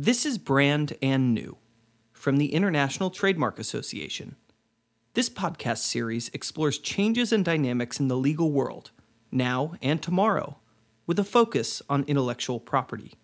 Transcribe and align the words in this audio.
This 0.00 0.24
is 0.24 0.38
Brand 0.38 0.96
and 1.02 1.34
New 1.34 1.56
from 2.12 2.36
the 2.36 2.54
International 2.54 3.10
Trademark 3.10 3.58
Association. 3.58 4.36
This 5.14 5.28
podcast 5.28 5.78
series 5.78 6.30
explores 6.32 6.78
changes 6.78 7.32
and 7.32 7.44
dynamics 7.44 7.98
in 7.98 8.06
the 8.06 8.16
legal 8.16 8.52
world, 8.52 8.92
now 9.32 9.74
and 9.82 10.00
tomorrow, 10.00 10.58
with 11.08 11.18
a 11.18 11.24
focus 11.24 11.82
on 11.90 12.04
intellectual 12.06 12.60
property. 12.60 13.14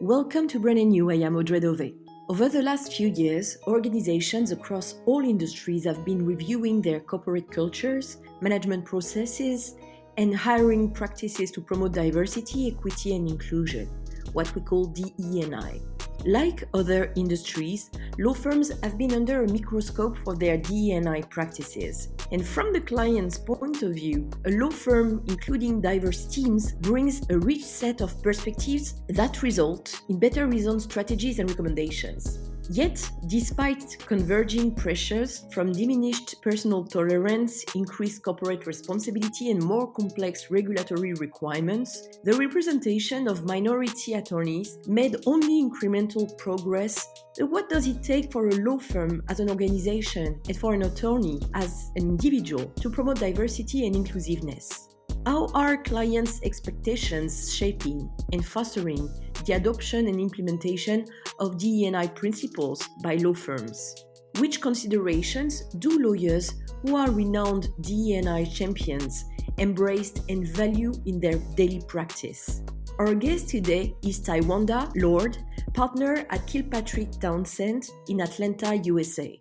Welcome 0.00 0.48
to 0.48 0.58
Brand 0.58 0.80
and 0.80 0.90
New. 0.90 1.08
I 1.12 1.18
am 1.24 1.36
Audrey 1.36 1.60
Dove. 1.60 1.92
Over 2.28 2.48
the 2.48 2.62
last 2.62 2.92
few 2.92 3.06
years, 3.06 3.58
organizations 3.68 4.50
across 4.50 4.96
all 5.06 5.20
industries 5.20 5.84
have 5.84 6.04
been 6.04 6.26
reviewing 6.26 6.82
their 6.82 6.98
corporate 6.98 7.48
cultures, 7.52 8.16
management 8.40 8.84
processes, 8.84 9.76
and 10.16 10.34
hiring 10.34 10.90
practices 10.90 11.52
to 11.52 11.60
promote 11.60 11.92
diversity, 11.92 12.74
equity, 12.74 13.14
and 13.14 13.28
inclusion 13.28 13.88
what 14.32 14.54
we 14.54 14.60
call 14.60 14.86
DE&I. 14.86 15.80
Like 16.24 16.64
other 16.74 17.12
industries, 17.14 17.90
law 18.18 18.34
firms 18.34 18.72
have 18.82 18.98
been 18.98 19.12
under 19.12 19.44
a 19.44 19.48
microscope 19.48 20.16
for 20.24 20.34
their 20.34 20.56
DE&I 20.56 21.22
practices. 21.22 22.08
And 22.32 22.44
from 22.44 22.72
the 22.72 22.80
client's 22.80 23.38
point 23.38 23.82
of 23.82 23.94
view, 23.94 24.28
a 24.44 24.50
law 24.50 24.70
firm 24.70 25.22
including 25.28 25.80
diverse 25.80 26.26
teams 26.26 26.72
brings 26.72 27.22
a 27.30 27.38
rich 27.38 27.64
set 27.64 28.00
of 28.00 28.20
perspectives 28.22 29.02
that 29.08 29.42
result 29.42 30.00
in 30.08 30.18
better 30.18 30.46
reasoned 30.46 30.82
strategies 30.82 31.38
and 31.38 31.48
recommendations. 31.48 32.38
Yet, 32.70 33.08
despite 33.28 33.96
converging 34.06 34.74
pressures 34.74 35.44
from 35.52 35.72
diminished 35.72 36.42
personal 36.42 36.84
tolerance, 36.84 37.64
increased 37.74 38.22
corporate 38.22 38.66
responsibility, 38.66 39.50
and 39.50 39.62
more 39.62 39.92
complex 39.92 40.50
regulatory 40.50 41.12
requirements, 41.14 42.08
the 42.24 42.34
representation 42.34 43.28
of 43.28 43.44
minority 43.44 44.14
attorneys 44.14 44.78
made 44.86 45.16
only 45.26 45.62
incremental 45.62 46.36
progress. 46.38 47.06
What 47.38 47.68
does 47.68 47.86
it 47.86 48.02
take 48.02 48.32
for 48.32 48.48
a 48.48 48.56
law 48.56 48.78
firm 48.78 49.22
as 49.28 49.40
an 49.40 49.48
organization 49.48 50.40
and 50.48 50.56
for 50.56 50.74
an 50.74 50.82
attorney 50.82 51.40
as 51.54 51.92
an 51.96 52.08
individual 52.08 52.66
to 52.66 52.90
promote 52.90 53.20
diversity 53.20 53.86
and 53.86 53.94
inclusiveness? 53.94 54.95
How 55.26 55.48
are 55.54 55.76
clients' 55.76 56.40
expectations 56.44 57.52
shaping 57.52 58.08
and 58.32 58.46
fostering 58.46 59.10
the 59.44 59.54
adoption 59.54 60.06
and 60.06 60.20
implementation 60.20 61.04
of 61.40 61.58
DE&I 61.58 62.06
principles 62.14 62.88
by 63.02 63.16
law 63.16 63.34
firms? 63.34 63.92
Which 64.38 64.60
considerations 64.60 65.64
do 65.80 65.98
lawyers 65.98 66.54
who 66.82 66.94
are 66.94 67.10
renowned 67.10 67.70
DE&I 67.80 68.44
champions 68.44 69.24
embrace 69.58 70.14
and 70.28 70.46
value 70.46 70.92
in 71.06 71.18
their 71.18 71.38
daily 71.56 71.82
practice? 71.88 72.62
Our 73.00 73.12
guest 73.16 73.48
today 73.48 73.96
is 74.04 74.20
Tywanda 74.20 74.92
Lord, 74.94 75.38
partner 75.74 76.24
at 76.30 76.46
Kilpatrick 76.46 77.10
Townsend 77.18 77.90
in 78.08 78.20
Atlanta, 78.20 78.76
USA. 78.84 79.36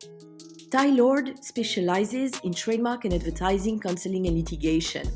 Ty 0.75 0.87
Lord 0.87 1.41
specializes 1.41 2.37
in 2.43 2.51
trademark 2.51 3.05
and 3.05 3.13
advertising 3.13 3.79
counseling 3.79 4.27
and 4.27 4.35
litigation. 4.35 5.07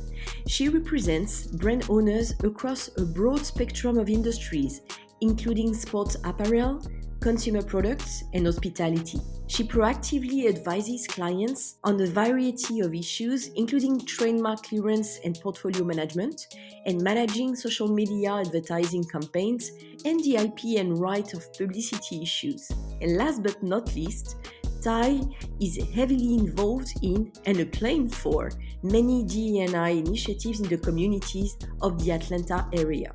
She 0.48 0.70
represents 0.70 1.48
brand 1.48 1.86
owners 1.90 2.34
across 2.46 2.90
a 2.98 3.04
broad 3.04 3.46
spectrum 3.46 3.98
of 3.98 4.08
industries, 4.08 4.80
including 5.20 5.74
sports 5.74 6.16
apparel, 6.24 6.82
consumer 7.20 7.62
products, 7.62 8.24
and 8.34 8.46
hospitality. 8.46 9.20
She 9.48 9.66
proactively 9.66 10.48
advises 10.48 11.06
clients 11.08 11.76
on 11.84 12.00
a 12.00 12.06
variety 12.06 12.80
of 12.80 12.94
issues, 12.94 13.48
including 13.58 14.06
trademark 14.06 14.64
clearance 14.64 15.20
and 15.26 15.38
portfolio 15.42 15.84
management, 15.84 16.56
and 16.86 17.02
managing 17.02 17.54
social 17.58 17.90
media 17.90 18.36
advertising 18.36 19.04
campaigns, 19.04 19.72
and 20.06 20.24
the 20.24 20.38
IP 20.38 20.80
and 20.80 20.98
right 21.02 21.34
of 21.34 21.52
publicity 21.52 22.22
issues. 22.22 22.72
And 23.02 23.18
last 23.18 23.44
but 23.44 23.62
not 23.62 23.94
least, 23.94 24.38
Ty 24.81 25.19
is 25.59 25.77
heavily 25.94 26.35
involved 26.35 26.94
in 27.02 27.31
and 27.45 27.59
acclaimed 27.59 28.16
for 28.16 28.51
many 28.81 29.23
DE&I 29.25 29.90
initiatives 29.90 30.62
in 30.62 30.69
the 30.69 30.78
communities 30.78 31.57
of 31.81 32.01
the 32.01 32.12
Atlanta 32.12 32.66
area. 32.72 33.12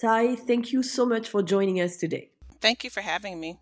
Ty, 0.00 0.34
thank 0.34 0.72
you 0.72 0.82
so 0.82 1.04
much 1.04 1.28
for 1.28 1.42
joining 1.42 1.80
us 1.80 1.96
today. 1.98 2.30
Thank 2.60 2.84
you 2.84 2.90
for 2.90 3.02
having 3.02 3.38
me. 3.38 3.58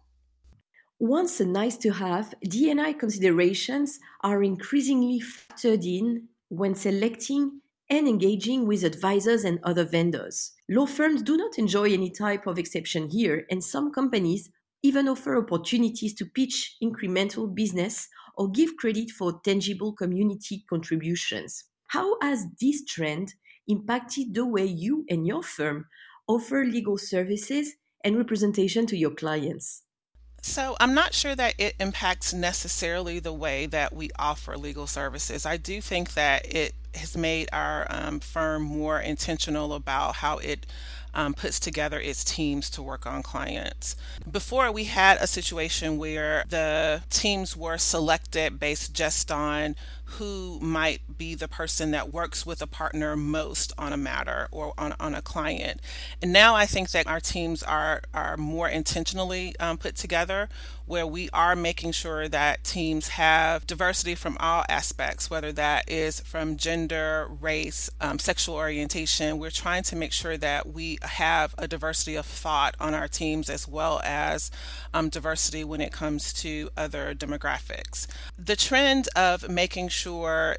Once 1.01 1.41
a 1.41 1.47
nice 1.47 1.77
to 1.79 1.91
have, 1.91 2.35
DE&I 2.43 2.93
considerations 2.93 3.99
are 4.21 4.43
increasingly 4.43 5.21
factored 5.21 5.85
in 5.85 6.29
when 6.49 6.75
selecting 6.75 7.61
and 7.89 8.07
engaging 8.07 8.67
with 8.67 8.85
advisors 8.85 9.43
and 9.43 9.59
other 9.65 9.85
vendors. 9.85 10.53
Law 10.69 10.87
firms 10.87 11.23
do 11.23 11.37
not 11.37 11.59
enjoy 11.59 11.93
any 11.93 12.11
type 12.11 12.47
of 12.47 12.59
exception 12.59 13.09
here, 13.11 13.47
and 13.51 13.65
some 13.65 13.91
companies 13.93 14.49
even 14.83 15.09
offer 15.09 15.37
opportunities 15.37 16.15
to 16.15 16.25
pitch 16.25 16.77
incremental 16.83 17.55
business 17.55 18.09
or 18.37 18.51
give 18.51 18.77
credit 18.77 19.11
for 19.11 19.41
tangible 19.45 19.93
community 19.93 20.65
contributions. 20.69 21.65
How 21.89 22.19
has 22.23 22.47
this 22.61 22.85
trend 22.85 23.35
impacted 23.69 24.35
the 24.35 24.47
way 24.47 24.65
you 24.65 25.05
and 25.11 25.27
your 25.27 25.43
firm 25.43 25.87
offer 26.29 26.65
legal 26.65 26.97
services 26.97 27.75
and 28.05 28.17
representation 28.17 28.87
to 28.87 28.97
your 28.97 29.11
clients? 29.11 29.83
So, 30.43 30.75
I'm 30.81 30.95
not 30.95 31.13
sure 31.13 31.35
that 31.35 31.55
it 31.59 31.75
impacts 31.79 32.33
necessarily 32.33 33.19
the 33.19 33.33
way 33.33 33.67
that 33.67 33.95
we 33.95 34.11
offer 34.19 34.57
legal 34.57 34.87
services. 34.87 35.45
I 35.45 35.59
do 35.59 35.83
think 35.83 36.15
that 36.15 36.47
it 36.55 36.73
has 36.95 37.15
made 37.15 37.51
our 37.53 37.87
um, 37.91 38.21
firm 38.21 38.63
more 38.63 38.99
intentional 38.99 39.75
about 39.75 40.17
how 40.17 40.39
it 40.39 40.67
um, 41.15 41.35
puts 41.35 41.61
together 41.61 42.01
its 42.01 42.25
teams 42.25 42.71
to 42.71 42.83
work 42.83 43.07
on 43.07 43.23
clients. 43.23 43.97
Before, 44.31 44.71
we 44.71 44.85
had 44.85 45.19
a 45.21 45.27
situation 45.27 45.99
where 45.99 46.45
the 46.49 47.03
teams 47.11 47.57
were 47.57 47.79
selected 47.79 48.59
based 48.59 48.95
just 48.95 49.31
on 49.31 49.77
who 50.13 50.59
might 50.61 51.19
be 51.19 51.35
the 51.35 51.49
person 51.49 51.91
that 51.93 52.13
works 52.13 52.45
with 52.45 52.61
a 52.61 52.67
partner 52.67 53.17
most 53.17 53.73
on 53.79 53.93
a 53.93 53.97
matter 53.97 54.49
or 54.51 54.75
on, 54.77 54.95
on 54.99 55.15
a 55.15 55.23
client. 55.23 55.81
And 56.21 56.33
now 56.33 56.55
I 56.55 56.67
think 56.67 56.91
that 56.91 57.07
our 57.07 57.21
teams 57.21 57.63
are, 57.63 58.03
are 58.13 58.37
more 58.37 58.69
intentionally 58.69 59.55
um, 59.61 59.79
put 59.79 59.97
together 59.97 60.49
where 60.91 61.07
we 61.07 61.31
are 61.33 61.55
making 61.55 61.93
sure 61.93 62.27
that 62.27 62.65
teams 62.65 63.11
have 63.11 63.65
diversity 63.65 64.17
from 64.17 64.37
all 64.41 64.65
aspects, 64.69 65.31
whether 65.31 65.53
that 65.53 65.89
is 65.89 66.19
from 66.19 66.57
gender, 66.57 67.29
race, 67.41 67.89
um, 68.01 68.19
sexual 68.19 68.57
orientation. 68.57 69.39
We're 69.39 69.51
trying 69.51 69.85
to 69.85 69.95
make 69.95 70.11
sure 70.11 70.37
that 70.39 70.67
we 70.67 70.99
have 71.03 71.55
a 71.57 71.69
diversity 71.69 72.17
of 72.17 72.27
thought 72.27 72.75
on 72.81 72.93
our 72.93 73.07
teams 73.07 73.49
as 73.49 73.69
well 73.69 74.01
as 74.03 74.51
um, 74.93 75.11
diversity 75.11 75.63
when 75.63 75.81
it 75.81 75.93
comes 75.93 76.33
to 76.33 76.71
other 76.77 77.15
demographics. 77.15 78.09
The 78.37 78.57
trend 78.57 79.09
of 79.15 79.49
making 79.49 79.91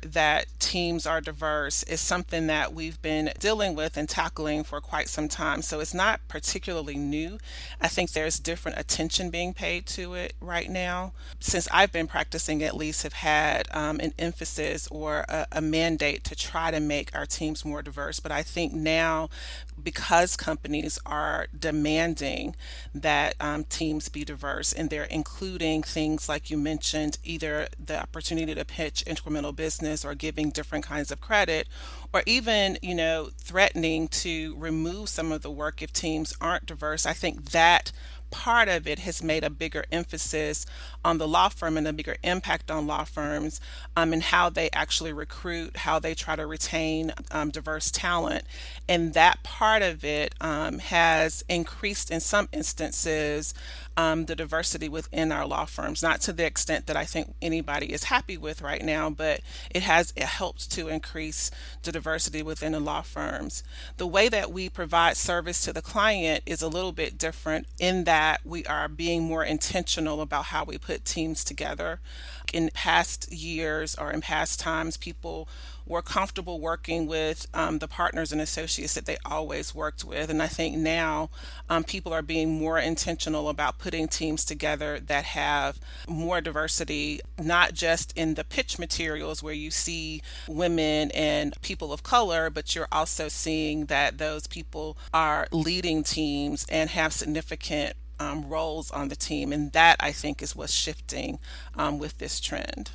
that 0.02 0.46
teams 0.59 1.06
are 1.06 1.22
diverse 1.22 1.84
is 1.84 2.00
something 2.00 2.47
that 2.47 2.74
we've 2.74 3.02
been 3.02 3.31
dealing 3.40 3.75
with 3.75 3.97
and 3.97 4.07
tackling 4.07 4.63
for 4.63 4.79
quite 4.79 5.09
some 5.09 5.28
time. 5.28 5.62
So 5.62 5.79
it's 5.79 5.94
not 5.94 6.22
particularly 6.28 6.96
new. 6.96 7.38
I 7.81 7.88
think 7.90 8.12
there's 8.12 8.40
different 8.40 8.79
attention 8.79 9.29
being 9.29 9.53
paid 9.53 9.85
to 9.88 10.13
it 10.13 10.22
it 10.22 10.35
right 10.40 10.69
now, 10.69 11.12
since 11.40 11.68
I've 11.72 11.91
been 11.91 12.07
practicing 12.07 12.63
at 12.63 12.75
least, 12.75 13.03
have 13.03 13.13
had 13.13 13.68
um, 13.72 14.00
an 14.00 14.13
emphasis 14.18 14.88
or 14.90 15.25
a, 15.28 15.47
a 15.52 15.62
mandate 15.62 16.23
to 16.25 16.35
try 16.35 16.72
to 16.72 16.79
make 16.79 17.13
our 17.16 17.25
teams 17.25 17.66
more 17.66 17.81
diverse. 17.81 18.19
But 18.19 18.31
I 18.31 18.44
think 18.44 18.73
now, 18.73 19.29
because 19.84 20.36
companies 20.36 21.00
are 21.06 21.47
demanding 21.58 22.56
that 22.94 23.36
um, 23.40 23.64
teams 23.66 24.09
be 24.09 24.24
diverse 24.24 24.74
and 24.74 24.90
they're 24.90 25.03
including 25.03 25.84
things 25.84 26.30
like 26.30 26.50
you 26.50 26.58
mentioned, 26.58 27.18
either 27.24 27.68
the 27.84 28.02
opportunity 28.02 28.53
to 28.56 28.66
pitch 28.66 29.03
incremental 29.06 29.56
business 29.56 30.06
or 30.06 30.16
giving 30.16 30.50
different 30.50 30.86
kinds 30.86 31.12
of 31.12 31.22
credit, 31.22 31.68
or 32.14 32.24
even, 32.25 32.78
you 32.81 32.96
know, 32.96 33.30
threatening 33.38 34.08
to 34.08 34.56
remove 34.58 35.09
some 35.09 35.31
of 35.31 35.41
the 35.41 35.52
work 35.52 35.81
if 35.81 35.91
teams 35.94 36.34
aren't 36.41 36.66
diverse. 36.66 37.06
I 37.06 37.14
think 37.14 37.52
that 37.52 37.91
part 38.31 38.67
of 38.67 38.87
it 38.87 38.99
has 38.99 39.22
made 39.22 39.43
a 39.43 39.49
bigger 39.49 39.83
emphasis 39.91 40.66
on 41.05 41.17
the 41.17 41.28
law 41.28 41.49
firm 41.49 41.78
and 41.78 41.87
a 41.87 41.93
bigger 41.93 42.17
impact 42.23 42.72
on 42.72 42.87
law 42.87 43.03
firms 43.03 43.61
um, 43.95 44.13
and 44.13 44.23
how 44.23 44.49
they 44.49 44.69
actually 44.73 45.13
recruit, 45.13 45.78
how 45.78 45.99
they 45.99 46.16
try 46.16 46.35
to 46.35 46.45
retain 46.45 47.11
um, 47.29 47.49
diverse 47.49 47.91
talent. 47.91 48.45
And 48.87 49.13
that 49.13 49.43
part 49.43 49.81
of 49.81 50.03
it 50.03 50.33
um, 50.41 50.79
has 50.79 51.43
increased 51.47 52.09
in 52.09 52.19
some 52.19 52.49
instances 52.51 53.53
um, 53.97 54.26
the 54.26 54.35
diversity 54.35 54.88
within 54.88 55.32
our 55.32 55.46
law 55.46 55.66
firms, 55.66 56.02
not 56.02 56.22
to 56.22 56.34
the 56.34 56.46
extent 56.46 56.88
that 56.88 56.96
I 56.96 57.05
think 57.05 57.35
anybody 57.41 57.91
is 57.91 58.05
happy 58.05 58.38
with 58.38 58.61
right 58.61 58.84
now, 58.84 59.09
but 59.09 59.41
it 59.70 59.84
has 59.84 60.14
it 60.16 60.23
helped 60.23 60.72
to 60.72 60.88
increase 60.88 61.52
the 61.84 61.91
diversity 61.91 62.41
within 62.41 62.72
the 62.72 62.79
law 62.79 63.02
firms. 63.02 63.64
The 63.97 64.08
way 64.08 64.29
that 64.29 64.52
we 64.52 64.70
provide 64.70 65.17
service 65.17 65.61
to 65.61 65.73
the 65.73 65.82
client 65.82 66.43
is 66.46 66.61
a 66.61 66.67
little 66.67 66.91
bit 66.91 67.17
different 67.17 67.67
in 67.79 68.05
that 68.05 68.41
we 68.46 68.66
are 68.66 68.88
being 68.88 69.23
more 69.23 69.43
intentional 69.43 70.22
about 70.22 70.46
how 70.46 70.64
we 70.64 70.78
put 70.78 71.05
teams 71.05 71.43
together. 71.43 71.99
In 72.53 72.70
past 72.73 73.32
years 73.32 73.96
or 73.96 74.11
in 74.11 74.22
past 74.22 74.59
times, 74.59 74.97
people 74.97 75.47
were 75.91 76.02
comfortable 76.02 76.59
working 76.59 77.05
with 77.05 77.46
um, 77.53 77.79
the 77.79 77.88
partners 77.88 78.32
and 78.32 78.40
associates 78.40 78.93
that 78.93 79.05
they 79.05 79.17
always 79.26 79.76
worked 79.76 80.05
with. 80.05 80.29
And 80.29 80.41
I 80.41 80.47
think 80.47 80.78
now 80.78 81.29
um, 81.70 81.84
people 81.84 82.14
are 82.14 82.22
being 82.22 82.58
more 82.58 82.79
intentional 82.79 83.49
about 83.49 83.78
putting 83.78 84.08
teams 84.08 84.46
together 84.46 84.99
that 85.02 85.26
have 85.26 85.79
more 86.08 86.40
diversity, 86.40 87.20
not 87.38 87.73
just 87.73 88.17
in 88.17 88.35
the 88.35 88.46
pitch 88.46 88.79
materials 88.79 89.43
where 89.43 89.53
you 89.53 89.70
see 89.70 90.22
women 90.47 91.11
and 91.11 91.61
people 91.61 91.91
of 91.91 92.03
color, 92.03 92.49
but 92.49 92.73
you're 92.73 92.88
also 92.90 93.28
seeing 93.28 93.88
that 93.88 94.17
those 94.17 94.47
people 94.47 94.97
are 95.14 95.47
leading 95.52 96.03
teams 96.03 96.66
and 96.70 96.90
have 96.91 97.11
significant 97.11 97.96
um, 98.17 98.47
roles 98.47 98.91
on 98.91 99.09
the 99.09 99.16
team. 99.16 99.52
And 99.52 99.73
that 99.73 99.97
I 99.99 100.14
think 100.14 100.41
is 100.41 100.55
what's 100.55 100.72
shifting 100.72 101.40
um, 101.76 101.99
with 101.99 102.17
this 102.17 102.40
trend. 102.40 102.91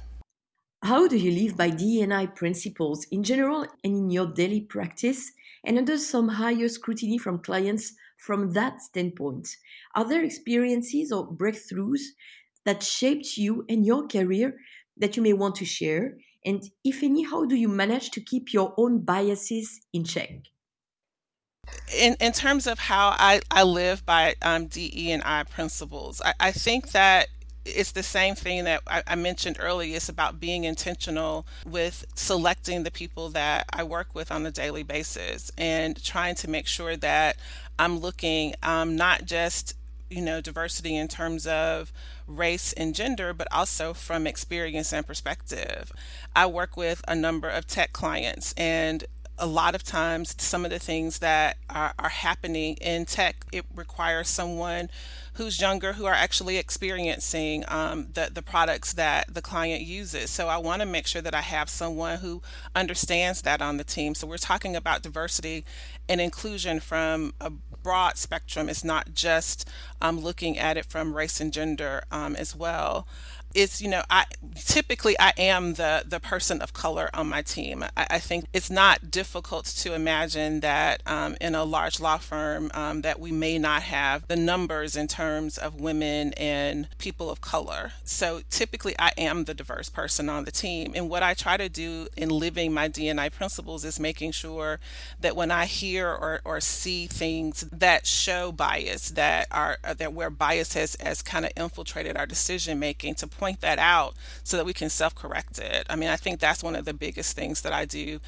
How 0.86 1.08
do 1.08 1.16
you 1.16 1.32
live 1.32 1.56
by 1.56 1.70
DEI 1.70 2.28
principles 2.28 3.06
in 3.10 3.24
general 3.24 3.66
and 3.82 3.96
in 3.96 4.08
your 4.08 4.28
daily 4.28 4.60
practice 4.60 5.32
and 5.64 5.78
under 5.78 5.98
some 5.98 6.28
higher 6.28 6.68
scrutiny 6.68 7.18
from 7.18 7.40
clients 7.40 7.94
from 8.18 8.52
that 8.52 8.80
standpoint? 8.80 9.48
Are 9.96 10.08
there 10.08 10.22
experiences 10.22 11.10
or 11.10 11.26
breakthroughs 11.26 12.02
that 12.64 12.84
shaped 12.84 13.36
you 13.36 13.64
and 13.68 13.84
your 13.84 14.06
career 14.06 14.58
that 14.96 15.16
you 15.16 15.24
may 15.24 15.32
want 15.32 15.56
to 15.56 15.64
share? 15.64 16.18
And 16.44 16.62
if 16.84 17.02
any, 17.02 17.24
how 17.24 17.46
do 17.46 17.56
you 17.56 17.68
manage 17.68 18.12
to 18.12 18.20
keep 18.20 18.52
your 18.52 18.72
own 18.78 19.00
biases 19.00 19.80
in 19.92 20.04
check? 20.04 20.30
in, 21.92 22.16
in 22.20 22.32
terms 22.32 22.66
of 22.66 22.78
how 22.78 23.08
I, 23.18 23.40
I 23.50 23.62
live 23.64 24.06
by 24.06 24.34
um, 24.42 24.66
DE 24.66 25.10
and 25.10 25.22
I 25.24 25.42
principles, 25.42 26.22
I, 26.24 26.34
I 26.38 26.52
think 26.52 26.92
that 26.92 27.26
it's 27.66 27.92
the 27.92 28.02
same 28.02 28.34
thing 28.34 28.64
that 28.64 28.82
I, 28.86 29.02
I, 29.06 29.14
mentioned 29.16 29.56
earlier. 29.60 29.96
It's 29.96 30.08
about 30.08 30.40
being 30.40 30.64
intentional 30.64 31.46
with 31.66 32.04
selecting 32.14 32.84
the 32.84 32.90
people 32.90 33.28
that 33.30 33.66
I 33.72 33.82
work 33.82 34.14
with 34.14 34.30
on 34.30 34.46
a 34.46 34.50
daily 34.50 34.82
basis 34.82 35.50
and 35.58 36.02
trying 36.02 36.34
to 36.36 36.50
make 36.50 36.66
sure 36.66 36.96
that 36.96 37.36
I'm 37.78 37.98
looking 37.98 38.54
um, 38.62 38.96
not 38.96 39.24
just 39.24 39.74
you 40.08 40.22
know 40.22 40.40
diversity 40.40 40.96
in 40.96 41.08
terms 41.08 41.46
of 41.46 41.92
race 42.28 42.72
and 42.74 42.94
gender 42.94 43.32
but 43.32 43.48
also 43.50 43.92
from 43.92 44.24
experience 44.24 44.92
and 44.92 45.04
perspective 45.04 45.90
i 46.34 46.46
work 46.46 46.76
with 46.76 47.02
a 47.08 47.14
number 47.14 47.48
of 47.48 47.66
tech 47.66 47.92
clients 47.92 48.54
and 48.56 49.04
a 49.38 49.46
lot 49.46 49.74
of 49.74 49.82
times 49.82 50.34
some 50.38 50.64
of 50.64 50.70
the 50.70 50.78
things 50.78 51.18
that 51.18 51.56
are, 51.68 51.92
are 51.98 52.08
happening 52.08 52.76
in 52.76 53.04
tech 53.04 53.44
it 53.52 53.64
requires 53.74 54.28
someone 54.28 54.88
who's 55.36 55.60
younger 55.60 55.94
who 55.94 56.06
are 56.06 56.14
actually 56.14 56.56
experiencing 56.56 57.64
um, 57.68 58.08
the, 58.14 58.30
the 58.32 58.42
products 58.42 58.92
that 58.94 59.32
the 59.32 59.42
client 59.42 59.82
uses. 59.82 60.30
So 60.30 60.48
i 60.48 60.56
want 60.56 60.80
to 60.80 60.86
make 60.86 61.06
sure 61.06 61.22
that 61.22 61.34
i 61.34 61.42
have 61.42 61.68
someone 61.68 62.18
who 62.18 62.42
understands 62.74 63.42
that 63.42 63.60
on 63.62 63.76
the 63.76 63.84
team. 63.84 64.14
So 64.14 64.26
we're 64.26 64.38
talking 64.38 64.74
about 64.74 65.02
diversity 65.02 65.64
and 66.08 66.20
inclusion 66.20 66.80
from 66.80 67.34
a 67.40 67.50
broad 67.50 68.16
spectrum. 68.16 68.68
It's 68.68 68.82
not 68.82 69.14
just 69.14 69.68
um, 70.00 70.20
looking 70.20 70.58
at 70.58 70.76
it 70.76 70.84
from 70.84 71.14
race 71.14 71.40
and 71.40 71.52
gender 71.52 72.02
um, 72.10 72.36
as 72.36 72.54
well. 72.54 73.06
It's 73.56 73.80
you 73.80 73.88
know 73.88 74.02
i 74.10 74.24
typically 74.54 75.18
i 75.18 75.32
am 75.38 75.74
the 75.74 76.04
the 76.06 76.20
person 76.20 76.60
of 76.60 76.74
color 76.74 77.08
on 77.14 77.26
my 77.28 77.40
team. 77.40 77.82
I, 77.96 78.06
I 78.10 78.18
think 78.18 78.44
it's 78.52 78.68
not 78.70 79.10
difficult 79.10 79.64
to 79.64 79.94
imagine 79.94 80.60
that 80.60 81.00
um, 81.06 81.36
in 81.40 81.54
a 81.54 81.64
large 81.64 81.98
law 81.98 82.18
firm 82.18 82.70
um, 82.74 83.00
that 83.00 83.18
we 83.18 83.32
may 83.32 83.58
not 83.58 83.82
have 83.84 84.28
the 84.28 84.36
numbers 84.36 84.94
in 84.94 85.06
terms 85.08 85.56
of 85.56 85.80
women 85.80 86.34
and 86.34 86.88
people 86.98 87.30
of 87.30 87.40
color. 87.40 87.92
So 88.04 88.42
typically 88.50 88.94
i 88.98 89.12
am 89.16 89.44
the 89.44 89.54
diverse 89.54 89.88
person 89.88 90.28
on 90.28 90.44
the 90.44 90.52
team. 90.52 90.92
And 90.94 91.08
what 91.08 91.22
i 91.22 91.32
try 91.32 91.56
to 91.56 91.70
do 91.70 92.08
in 92.14 92.28
living 92.28 92.74
my 92.74 92.88
D&I 92.88 93.30
principles 93.30 93.86
is 93.86 93.98
making 93.98 94.32
sure 94.32 94.80
that 95.18 95.34
when 95.34 95.50
i 95.50 95.64
hear 95.64 96.08
or, 96.08 96.40
or 96.44 96.60
see 96.60 97.06
things 97.06 97.62
that 97.72 98.06
show 98.06 98.52
bias 98.52 99.12
that 99.12 99.46
are 99.50 99.78
Uh, 99.86 99.94
that 99.94 100.12
where 100.12 100.30
bias 100.30 100.74
has 100.74 100.96
has 101.00 101.22
kind 101.22 101.44
of 101.44 101.52
infiltrated 101.56 102.16
our 102.16 102.26
decision 102.26 102.78
making 102.78 103.14
to 103.14 103.26
point 103.26 103.46
point 103.46 103.60
that 103.60 103.78
out 103.78 104.14
so 104.42 104.56
that 104.56 104.66
we 104.66 104.72
can 104.72 104.90
self 104.90 105.14
correct 105.14 105.58
it. 105.58 105.86
I 105.88 105.96
mean, 105.96 106.08
I 106.08 106.16
think 106.16 106.40
that's 106.40 106.62
one 106.62 106.74
of 106.74 106.84
the 106.84 106.94
biggest 106.94 107.36
things 107.36 107.62
that 107.62 107.72
I 107.72 107.84
do 107.84 108.18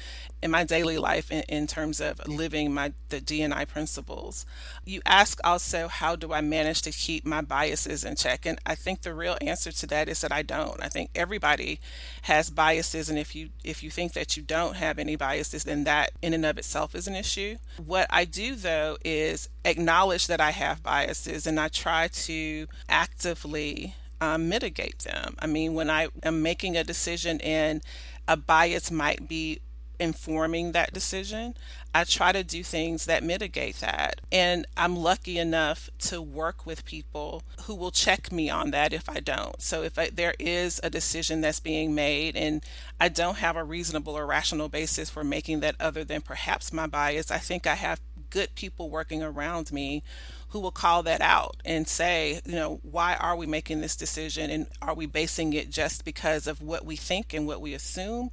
in 0.41 0.51
my 0.51 0.63
daily 0.63 0.97
life 0.97 1.29
in, 1.31 1.43
in 1.49 1.67
terms 1.67 1.99
of 1.99 2.25
living 2.27 2.73
my 2.73 2.93
the 3.09 3.19
D&I 3.19 3.65
principles. 3.65 4.45
You 4.85 5.01
ask 5.05 5.39
also 5.43 5.87
how 5.87 6.15
do 6.15 6.31
I 6.31 6.41
manage 6.41 6.81
to 6.83 6.91
keep 6.91 7.25
my 7.25 7.41
biases 7.41 8.05
in 8.05 8.15
check? 8.15 8.45
And 8.45 8.59
I 8.65 8.75
think 8.75 9.01
the 9.01 9.13
real 9.13 9.37
answer 9.41 9.71
to 9.71 9.87
that 9.87 10.07
is 10.07 10.21
that 10.21 10.31
I 10.31 10.41
don't. 10.41 10.81
I 10.81 10.87
think 10.87 11.09
everybody 11.13 11.79
has 12.23 12.49
biases 12.49 13.09
and 13.09 13.19
if 13.19 13.35
you 13.35 13.49
if 13.63 13.83
you 13.83 13.89
think 13.89 14.13
that 14.13 14.37
you 14.37 14.43
don't 14.43 14.75
have 14.75 14.99
any 14.99 15.15
biases 15.17 15.63
then 15.65 15.83
that 15.83 16.11
in 16.21 16.33
and 16.33 16.45
of 16.45 16.57
itself 16.57 16.95
is 16.95 17.07
an 17.07 17.15
issue. 17.15 17.57
What 17.77 18.07
I 18.09 18.23
do 18.23 18.55
though 18.55 18.97
is 19.03 19.49
acknowledge 19.65 20.27
that 20.27 20.39
I 20.39 20.51
have 20.51 20.81
biases 20.81 21.45
and 21.49 21.59
I 21.59 21.67
try 21.67 22.07
to 22.07 22.67
actively 22.87 23.95
um, 24.21 24.47
mitigate 24.47 24.99
them. 24.99 25.35
I 25.39 25.47
mean, 25.47 25.73
when 25.73 25.89
I 25.89 26.07
am 26.23 26.41
making 26.41 26.77
a 26.77 26.83
decision 26.83 27.41
and 27.41 27.81
a 28.27 28.37
bias 28.37 28.91
might 28.91 29.27
be 29.27 29.59
informing 29.99 30.71
that 30.71 30.93
decision, 30.93 31.55
I 31.93 32.03
try 32.05 32.31
to 32.31 32.43
do 32.43 32.63
things 32.63 33.05
that 33.05 33.23
mitigate 33.23 33.77
that. 33.77 34.21
And 34.31 34.65
I'm 34.77 34.95
lucky 34.95 35.37
enough 35.37 35.89
to 35.99 36.21
work 36.21 36.65
with 36.65 36.85
people 36.85 37.43
who 37.63 37.75
will 37.75 37.91
check 37.91 38.31
me 38.31 38.49
on 38.49 38.71
that 38.71 38.93
if 38.93 39.09
I 39.09 39.19
don't. 39.19 39.61
So 39.61 39.83
if 39.83 39.99
I, 39.99 40.09
there 40.09 40.35
is 40.39 40.79
a 40.83 40.89
decision 40.89 41.41
that's 41.41 41.59
being 41.59 41.93
made 41.93 42.37
and 42.37 42.63
I 43.01 43.09
don't 43.09 43.37
have 43.37 43.57
a 43.57 43.63
reasonable 43.63 44.17
or 44.17 44.25
rational 44.25 44.69
basis 44.69 45.09
for 45.09 45.23
making 45.23 45.59
that 45.61 45.75
other 45.79 46.03
than 46.03 46.21
perhaps 46.21 46.71
my 46.71 46.87
bias, 46.87 47.31
I 47.31 47.39
think 47.39 47.67
I 47.67 47.75
have 47.75 47.99
good 48.29 48.55
people 48.55 48.89
working 48.89 49.23
around 49.23 49.71
me 49.71 50.03
who 50.49 50.59
will 50.59 50.71
call 50.71 51.03
that 51.03 51.21
out 51.21 51.57
and 51.63 51.87
say, 51.87 52.41
you 52.45 52.53
know, 52.53 52.79
why 52.83 53.15
are 53.15 53.35
we 53.35 53.45
making 53.45 53.81
this 53.81 53.95
decision? 53.95 54.49
And 54.49 54.67
are 54.81 54.95
we 54.95 55.05
basing 55.05 55.53
it 55.53 55.69
just 55.69 56.03
because 56.03 56.47
of 56.47 56.61
what 56.61 56.85
we 56.85 56.95
think 56.95 57.33
and 57.33 57.47
what 57.47 57.61
we 57.61 57.73
assume? 57.73 58.31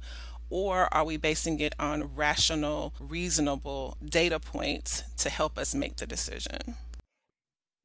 Or 0.49 0.91
are 0.93 1.03
we 1.03 1.17
basing 1.17 1.59
it 1.59 1.75
on 1.77 2.15
rational, 2.15 2.93
reasonable 2.99 3.97
data 4.03 4.39
points 4.39 5.03
to 5.17 5.29
help 5.29 5.57
us 5.57 5.75
make 5.75 5.97
the 5.97 6.07
decision? 6.07 6.75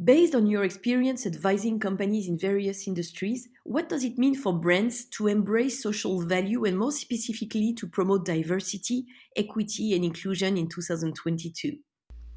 Based 0.03 0.35
on 0.35 0.47
your 0.47 0.65
experience 0.65 1.27
advising 1.27 1.79
companies 1.79 2.27
in 2.27 2.39
various 2.39 2.89
industries, 2.89 3.49
what 3.65 3.89
does 3.89 4.03
it 4.03 4.19
mean 4.19 4.35
for 4.35 4.53
brands 4.53 5.05
to 5.11 5.29
embrace 5.29 5.83
social 5.83 6.21
value 6.23 6.65
and 6.65 6.79
more 6.79 6.91
specifically 6.91 7.73
to 7.75 7.87
promote 7.87 8.25
diversity, 8.25 9.05
equity, 9.37 9.95
and 9.95 10.05
inclusion 10.05 10.57
in 10.57 10.69
2022? 10.69 11.77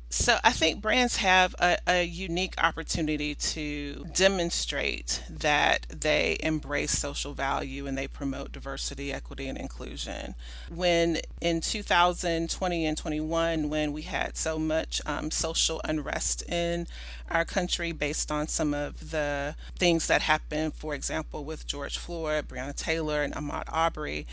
So 0.09 0.37
I 0.43 0.51
think 0.51 0.81
brands 0.81 1.17
have 1.17 1.55
a, 1.59 1.77
a, 1.87 2.03
unique 2.03 2.53
opportunity 2.57 3.35
to 3.35 4.05
demonstrate 4.13 5.23
that 5.29 5.87
they 5.89 6.37
embrace 6.41 6.91
social 6.91 7.33
value 7.33 7.87
and 7.87 7.97
they 7.97 8.07
promote 8.07 8.51
diversity, 8.51 9.11
equity, 9.11 9.47
and 9.47 9.57
inclusion. 9.57 10.35
When 10.73 11.17
in 11.41 11.59
2020 11.59 12.85
and 12.85 12.97
21, 12.97 13.69
when 13.69 13.91
we 13.91 14.03
had 14.03 14.37
so 14.37 14.59
much 14.59 15.01
um, 15.05 15.31
social 15.31 15.81
unrest 15.83 16.43
in 16.49 16.87
our 17.29 17.43
country 17.43 17.91
based 17.91 18.31
on 18.31 18.47
some 18.47 18.73
of 18.73 19.11
the 19.11 19.55
things 19.77 20.07
that 20.07 20.21
happened, 20.21 20.75
for 20.75 20.93
example, 20.93 21.43
with 21.43 21.65
George 21.65 21.97
Floyd, 21.97 22.47
Breonna 22.47 22.75
Taylor, 22.75 23.23
and 23.23 23.33
Ahmaud 23.33 23.63
Arbery, 23.67 24.27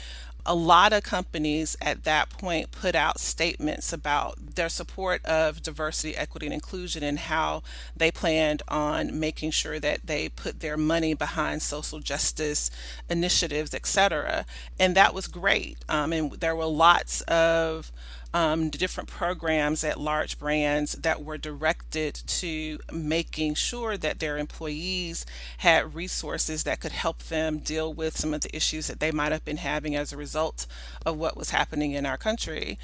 a 0.44 0.54
lot 0.54 0.92
of 0.92 1.02
companies 1.02 1.76
at 1.80 2.04
that 2.04 2.30
point 2.30 2.70
put 2.72 2.94
out 2.94 3.20
statements 3.20 3.92
about 3.92 4.54
their 4.56 4.68
support 4.68 5.24
of 5.24 5.62
diversity, 5.62 6.16
equity, 6.16 6.46
and 6.46 6.54
inclusion 6.54 7.02
and 7.02 7.18
how 7.18 7.62
they 7.96 8.10
planned 8.10 8.62
on 8.68 9.18
making 9.18 9.50
sure 9.50 9.78
that 9.78 10.06
they 10.06 10.28
put 10.28 10.60
their 10.60 10.76
money 10.76 11.14
behind 11.14 11.62
social 11.62 12.00
justice 12.00 12.70
initiatives, 13.08 13.72
et 13.72 13.86
cetera. 13.86 14.44
And 14.78 14.94
that 14.96 15.14
was 15.14 15.28
great. 15.28 15.78
Um, 15.88 16.12
and 16.12 16.32
there 16.32 16.56
were 16.56 16.66
lots 16.66 17.20
of 17.22 17.92
um, 18.34 18.70
different 18.70 19.08
programs 19.08 19.84
at 19.84 20.00
large 20.00 20.38
brands 20.38 20.92
that 20.92 21.22
were 21.22 21.36
directed 21.36 22.14
to 22.26 22.78
making 22.90 23.54
sure 23.54 23.96
that 23.96 24.20
their 24.20 24.38
employees 24.38 25.26
had 25.58 25.94
resources 25.94 26.62
that 26.64 26.80
could 26.80 26.92
help 26.92 27.22
them 27.24 27.58
deal 27.58 27.92
with 27.92 28.16
some 28.16 28.32
of 28.32 28.40
the 28.40 28.54
issues 28.56 28.86
that 28.86 29.00
they 29.00 29.10
might 29.10 29.32
have 29.32 29.44
been 29.44 29.58
having 29.58 29.94
as 29.94 30.12
a 30.12 30.16
result 30.16 30.66
of 31.04 31.18
what 31.18 31.36
was 31.36 31.50
happening 31.50 31.92
in 31.92 32.06
our 32.06 32.16
country. 32.16 32.78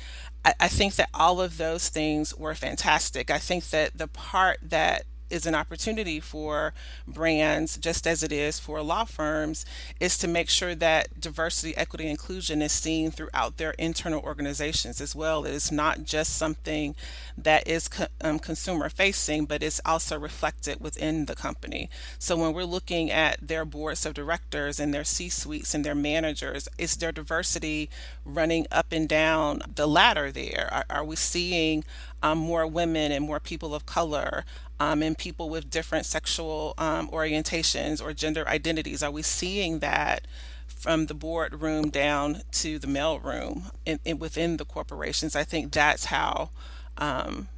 I, 0.45 0.55
I 0.61 0.69
think 0.69 0.97
that 0.97 1.11
all 1.15 1.41
of 1.41 1.57
those 1.57 1.89
things 1.89 2.35
were 2.35 2.55
fantastic. 2.55 3.31
I 3.31 3.39
think 3.39 3.71
that 3.71 3.97
the 3.97 4.09
part 4.09 4.59
that 4.63 5.05
is 5.31 5.47
an 5.47 5.55
opportunity 5.55 6.21
for 6.21 6.73
brands, 7.07 7.77
just 7.77 8.07
as 8.07 8.23
it 8.23 8.33
is 8.33 8.59
for 8.59 8.83
law 8.83 9.05
firms, 9.05 9.65
is 10.01 10.19
to 10.19 10.29
make 10.29 10.49
sure 10.49 10.75
that 10.75 11.21
diversity, 11.21 11.77
equity, 11.77 12.09
inclusion 12.09 12.63
is 12.63 12.73
seen 12.73 13.11
throughout 13.11 13.57
their 13.57 13.73
internal 13.73 14.23
organizations 14.23 15.01
as 15.01 15.15
well. 15.15 15.45
It 15.45 15.53
is 15.55 15.73
not 15.73 16.05
just 16.05 16.37
something 16.37 16.95
that 17.37 17.67
is 17.67 17.89
co- 17.89 18.07
um, 18.21 18.39
consumer 18.39 18.89
facing, 18.89 19.47
but 19.47 19.63
it's 19.63 19.81
also 19.85 20.19
reflected 20.19 20.81
within 20.81 21.27
the 21.27 21.35
company. 21.35 21.89
So 22.19 22.37
when 22.37 22.53
we're 22.53 22.65
looking 22.65 23.11
at 23.11 23.47
their 23.47 23.65
boards 23.65 24.07
of 24.07 24.15
directors 24.15 24.81
and 24.81 24.93
their 24.93 25.05
C 25.05 25.29
suites 25.29 25.75
and 25.75 25.85
their 25.85 25.95
managers, 25.95 26.69
is 26.79 26.97
there 26.97 27.13
diversity 27.13 27.91
running 28.25 28.67
up 28.71 28.87
and 28.93 29.09
down 29.09 29.63
the 29.75 29.87
ladder 29.87 30.31
there? 30.31 30.69
Are, 30.73 30.85
are 30.91 31.05
we 31.05 31.17
seeing 31.17 31.85
um, 32.23 32.39
more 32.39 32.67
women 32.67 33.13
and 33.13 33.25
more 33.25 33.41
people 33.41 33.75
of 33.75 33.87
color 33.87 34.45
um, 34.81 35.03
and 35.03 35.17
people 35.17 35.49
with 35.49 35.71
different 35.71 36.07
sexual 36.07 36.75
um, 36.79 37.09
orientations 37.09 38.03
or 38.03 38.13
gender 38.13 38.47
identities? 38.49 39.03
Are 39.03 39.11
we 39.11 39.23
seeing 39.23 39.81
that 39.81 40.27
from 40.67 41.07
the 41.07 41.15
boardroom 41.15 41.91
down 41.91 42.43
to 42.53 42.79
the 42.79 42.87
mailroom 42.87 43.71
in, 43.85 43.99
in, 44.05 44.19
within 44.19 44.57
the 44.57 44.65
corporations? 44.65 45.35
I 45.35 45.45
think 45.45 45.73
that's 45.73 46.07
how 46.07 46.51
um, 46.97 47.49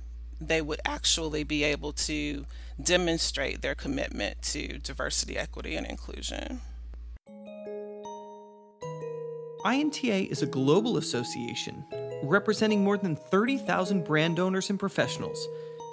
they 0.40 0.62
would 0.62 0.80
actually 0.84 1.44
be 1.44 1.64
able 1.64 1.92
to 1.92 2.46
demonstrate 2.82 3.60
their 3.60 3.74
commitment 3.74 4.40
to 4.42 4.78
diversity, 4.78 5.36
equity, 5.36 5.76
and 5.76 5.86
inclusion. 5.86 6.60
INTA 9.64 10.30
is 10.30 10.40
a 10.42 10.46
global 10.46 10.96
association 10.96 11.84
representing 12.22 12.82
more 12.82 12.96
than 12.96 13.16
30,000 13.16 14.04
brand 14.04 14.38
owners 14.38 14.70
and 14.70 14.78
professionals 14.78 15.46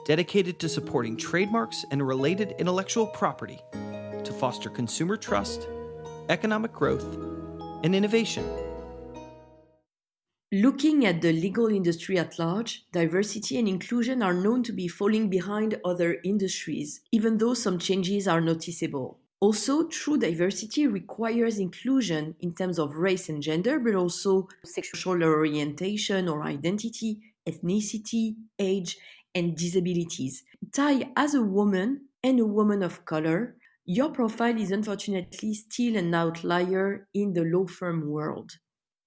dedicated 0.08 0.58
to 0.58 0.70
supporting 0.70 1.18
trademarks 1.18 1.84
and 1.92 2.08
related 2.08 2.56
intellectual 2.60 3.06
property 3.06 3.60
to 4.24 4.32
foster 4.32 4.70
consumer 4.70 5.18
trust, 5.18 5.68
economic 6.30 6.72
growth, 6.72 7.04
and 7.84 7.94
innovation. 7.94 8.46
Looking 10.54 11.06
at 11.06 11.22
the 11.22 11.34
legal 11.34 11.68
industry 11.68 12.18
at 12.18 12.40
large, 12.40 12.86
diversity 12.94 13.60
and 13.60 13.68
inclusion 13.68 14.24
are 14.24 14.34
known 14.34 14.64
to 14.64 14.72
be 14.72 14.88
falling 14.88 15.30
behind 15.30 15.78
other 15.84 16.22
industries, 16.24 17.02
even 17.12 17.38
though 17.38 17.54
some 17.54 17.78
changes 17.78 18.30
are 18.30 18.40
noticeable. 18.40 19.20
Also, 19.42 19.90
true 19.90 20.18
diversity 20.18 20.88
requires 20.88 21.60
inclusion 21.60 22.34
in 22.40 22.54
terms 22.54 22.80
of 22.80 22.96
race 22.96 23.28
and 23.28 23.44
gender, 23.44 23.78
but 23.78 23.94
also 23.94 24.48
sexual 24.64 25.22
orientation 25.22 26.30
or 26.30 26.44
identity, 26.44 27.20
ethnicity, 27.48 28.36
age, 28.58 28.98
and 29.38 29.56
disabilities. 29.56 30.44
Ty, 30.74 31.12
as 31.16 31.36
a 31.36 31.42
woman 31.42 32.08
and 32.24 32.40
a 32.40 32.46
woman 32.46 32.82
of 32.82 33.06
color, 33.06 33.56
your 33.86 34.10
profile 34.12 34.60
is 34.60 34.72
unfortunately 34.72 35.54
still 35.54 35.96
an 35.96 36.14
outlier 36.14 37.08
in 37.14 37.34
the 37.34 37.44
law 37.44 37.68
firm 37.68 38.10
world. 38.10 38.52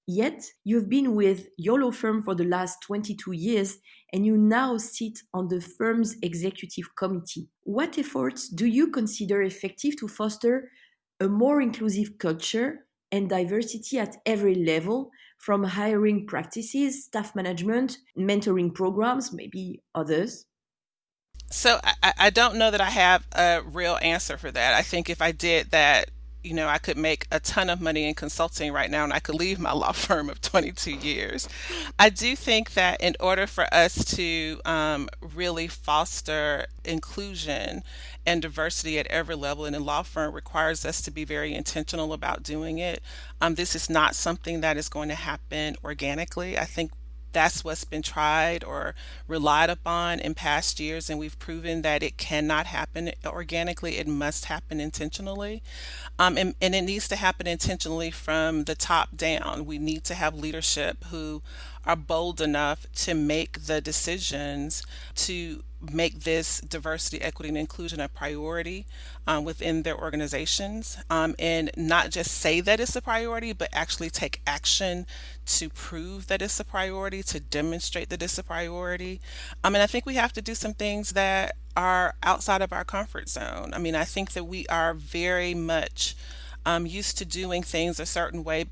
Yet, 0.07 0.43
you've 0.65 0.89
been 0.89 1.15
with 1.15 1.49
your 1.57 1.81
law 1.81 1.91
firm 1.91 2.23
for 2.23 2.35
the 2.35 2.45
last 2.45 2.79
22 2.83 3.33
years 3.33 3.79
and 4.13 4.25
you 4.25 4.37
now 4.37 4.77
sit 4.77 5.19
on 5.35 5.49
the 5.49 5.61
firm's 5.61 6.17
executive 6.23 6.97
committee. 6.97 7.49
What 7.63 7.99
efforts 7.99 8.49
do 8.49 8.67
you 8.67 8.89
consider 8.89 9.43
effective 9.43 9.97
to 9.99 10.09
foster 10.09 10.71
a 11.21 11.29
more 11.29 11.61
inclusive 11.61 12.19
culture 12.19 12.87
and 13.13 13.29
diversity 13.29 13.99
at 13.99 14.17
every 14.25 14.55
level, 14.55 15.11
from 15.39 15.65
hiring 15.65 16.27
practices, 16.27 17.05
staff 17.05 17.35
management, 17.35 17.99
mentoring 18.17 18.75
programs, 18.75 19.33
maybe 19.33 19.83
others? 19.95 20.47
So 21.51 21.81
I, 22.03 22.13
I 22.19 22.31
don't 22.31 22.57
know 22.57 22.71
that 22.71 22.81
I 22.81 22.91
have 22.91 23.27
a 23.33 23.63
real 23.65 23.99
answer 24.03 24.37
for 24.37 24.51
that. 24.51 24.75
I 24.75 24.83
think 24.83 25.11
if 25.11 25.21
I 25.21 25.33
did 25.33 25.71
that, 25.71 26.11
you 26.43 26.55
know, 26.55 26.69
I 26.69 26.79
could 26.79 26.97
make 26.97 27.27
a 27.31 27.41
ton 27.41 27.69
of 27.69 27.81
money 27.81 28.09
in 28.09 28.15
consulting 28.15 28.73
right 28.73 28.91
now 28.91 29.05
and 29.05 29.13
I 29.13 29.19
could 29.19 29.35
leave 29.35 29.59
my 29.59 29.73
law 29.81 29.93
firm 29.93 30.31
of 30.31 30.41
22 30.41 30.93
years. 30.93 31.49
I 31.99 32.11
do 32.11 32.35
think 32.37 32.75
that 32.75 33.01
in 33.01 33.17
order 33.21 33.47
for 33.47 33.73
us 33.73 34.05
to 34.17 34.61
um, 34.65 35.09
really 35.21 35.69
foster 35.69 36.67
inclusion 36.85 37.83
and 38.27 38.43
diversity 38.43 38.99
at 38.99 39.07
every 39.09 39.35
level 39.35 39.65
in 39.65 39.75
a 39.75 39.81
law 39.81 40.03
firm 40.03 40.35
requires 40.35 40.85
us 40.85 41.03
to 41.03 41.11
be 41.11 41.25
very 41.25 41.55
intentional 41.55 42.13
about 42.13 42.43
doing 42.43 42.79
it. 42.79 43.03
Um, 43.41 43.55
this 43.55 43.75
is 43.75 43.91
not 43.91 44.15
something 44.15 44.61
that 44.61 44.77
is 44.77 44.89
going 44.89 45.09
to 45.09 45.15
happen 45.15 45.77
organically. 45.85 46.59
I 46.59 46.65
think 46.65 46.93
that's 47.33 47.65
what's 47.65 47.85
been 47.85 48.03
tried 48.03 48.65
or 48.65 48.95
relied 49.29 49.71
upon 49.71 50.21
in 50.21 50.35
past 50.35 50.81
years, 50.81 51.09
and 51.09 51.19
we've 51.19 51.39
proven 51.39 51.83
that 51.83 52.03
it 52.03 52.17
cannot 52.17 52.67
happen 52.67 53.13
organically. 53.25 53.99
It 53.99 54.09
must 54.09 54.47
happen 54.47 54.81
intentionally. 54.81 55.63
Um, 56.19 56.37
and, 56.37 56.55
and 56.61 56.75
it 56.75 56.83
needs 56.83 57.09
to 57.09 57.17
happen 57.17 57.47
intentionally 57.47 58.11
from 58.11 58.65
the 58.65 58.75
top 58.75 59.17
down. 59.17 59.67
We 59.67 59.79
need 59.79 60.05
to 60.05 60.15
have 60.15 60.35
leadership 60.35 61.05
who 61.05 61.43
are 61.87 61.97
bold 61.97 62.41
enough 62.41 62.87
to 62.95 63.15
make 63.15 63.67
the 63.67 63.81
decisions 63.81 64.83
to 65.15 65.63
make 65.81 66.21
this 66.21 66.61
diversity, 66.61 67.21
equity, 67.23 67.49
and 67.49 67.59
inclusion 67.59 68.01
a 68.01 68.09
priority 68.09 68.87
um, 69.27 69.45
within 69.45 69.83
their 69.83 69.99
organizations 69.99 70.99
um, 71.09 71.35
and 71.39 71.71
not 71.77 72.11
just 72.11 72.33
say 72.33 72.61
that 72.61 72.81
it's 72.81 72.97
a 72.97 73.03
priority, 73.03 73.53
but 73.53 73.69
actually 73.73 74.11
take 74.11 74.41
action 74.47 75.07
to 75.47 75.69
prove 75.71 76.27
that 76.27 76.43
it's 76.43 76.61
a 76.61 76.65
priority, 76.65 77.23
to 77.23 77.41
demonstrate 77.41 78.11
that 78.11 78.23
it's 78.23 78.39
a 78.39 78.43
priority. 78.43 79.21
I 79.65 79.69
um, 79.69 79.73
mean, 79.73 79.83
I 79.83 79.87
think 79.87 80.07
we 80.07 80.15
have 80.17 80.33
to 80.35 80.43
do 80.43 80.55
some 80.55 80.75
things 80.75 81.11
that 81.11 81.57
are 81.77 82.15
outside 82.23 82.63
of 82.63 82.73
our 82.73 82.85
comfort 82.85 83.29
zone. 83.29 83.73
I 83.73 83.79
mean, 83.79 83.95
I 83.95 84.05
think 84.05 84.33
that 84.33 84.45
we 84.45 84.67
are 84.67 84.93
very 84.95 85.55
much 85.55 86.17
um, 86.67 86.87
used 86.87 87.17
to 87.19 87.25
doing 87.25 87.63
things 87.63 87.99
a 87.99 88.07
certain 88.07 88.45
way 88.45 88.67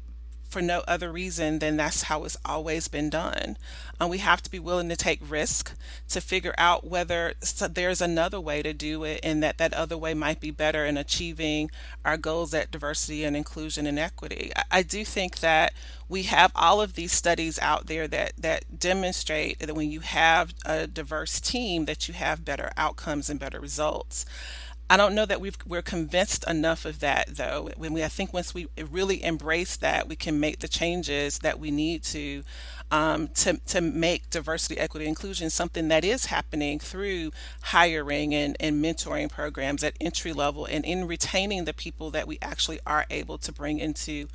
for 0.48 0.62
no 0.62 0.82
other 0.88 1.12
reason 1.12 1.58
than 1.58 1.76
that's 1.76 2.04
how 2.04 2.24
it's 2.24 2.36
always 2.44 2.88
been 2.88 3.10
done. 3.10 3.56
Um, 4.00 4.10
we 4.10 4.18
have 4.18 4.42
to 4.42 4.50
be 4.50 4.58
willing 4.58 4.88
to 4.88 4.96
take 4.96 5.20
risk 5.28 5.72
to 6.08 6.20
figure 6.20 6.54
out 6.56 6.86
whether 6.86 7.34
there's 7.70 8.00
another 8.00 8.40
way 8.40 8.62
to 8.62 8.72
do 8.72 9.04
it 9.04 9.20
and 9.22 9.42
that 9.42 9.58
that 9.58 9.74
other 9.74 9.96
way 9.96 10.14
might 10.14 10.40
be 10.40 10.50
better 10.50 10.84
in 10.84 10.96
achieving 10.96 11.70
our 12.04 12.16
goals 12.16 12.54
at 12.54 12.70
diversity 12.70 13.24
and 13.24 13.36
inclusion 13.36 13.86
and 13.86 13.98
equity. 13.98 14.52
I 14.70 14.82
do 14.82 15.04
think 15.04 15.40
that 15.40 15.72
we 16.08 16.22
have 16.24 16.52
all 16.54 16.80
of 16.80 16.94
these 16.94 17.12
studies 17.12 17.58
out 17.58 17.86
there 17.86 18.08
that 18.08 18.32
that 18.38 18.78
demonstrate 18.78 19.58
that 19.58 19.74
when 19.74 19.90
you 19.90 20.00
have 20.00 20.54
a 20.64 20.86
diverse 20.86 21.40
team 21.40 21.84
that 21.84 22.08
you 22.08 22.14
have 22.14 22.44
better 22.44 22.70
outcomes 22.76 23.28
and 23.28 23.38
better 23.38 23.60
results. 23.60 24.24
I 24.90 24.97
don't 24.97 25.14
know 25.14 25.26
that 25.26 25.40
we've, 25.40 25.57
we're 25.66 25.83
convinced 25.83 26.49
enough 26.49 26.87
of 26.87 27.00
that, 27.00 27.37
though. 27.37 27.71
When 27.76 27.92
we, 27.92 28.02
I 28.02 28.09
think 28.09 28.33
once 28.33 28.54
we 28.54 28.68
really 28.90 29.23
embrace 29.23 29.76
that, 29.76 30.09
we 30.09 30.16
can 30.16 30.40
make 30.40 30.61
the 30.61 30.68
changes 30.68 31.40
that 31.40 31.61
we 31.61 31.71
need 31.71 32.02
to 32.04 32.42
um, 32.90 33.28
to, 33.28 33.59
to 33.66 33.80
make 33.80 34.30
diversity, 34.30 34.78
equity, 34.78 35.07
inclusion 35.07 35.50
something 35.50 35.88
that 35.88 36.04
is 36.04 36.26
happening 36.26 36.78
through 36.78 37.33
hiring 37.61 38.35
and, 38.35 38.57
and 38.61 38.83
mentoring 38.83 39.30
programs 39.30 39.85
at 39.85 39.95
entry 40.00 40.33
level 40.33 40.64
and 40.64 40.85
in 40.85 41.07
retaining 41.07 41.64
the 41.64 41.75
people 41.75 42.11
that 42.11 42.26
we 42.26 42.38
actually 42.40 42.80
are 42.87 43.04
able 43.11 43.37
to 43.38 43.52
bring 43.52 43.78
into 43.78 44.28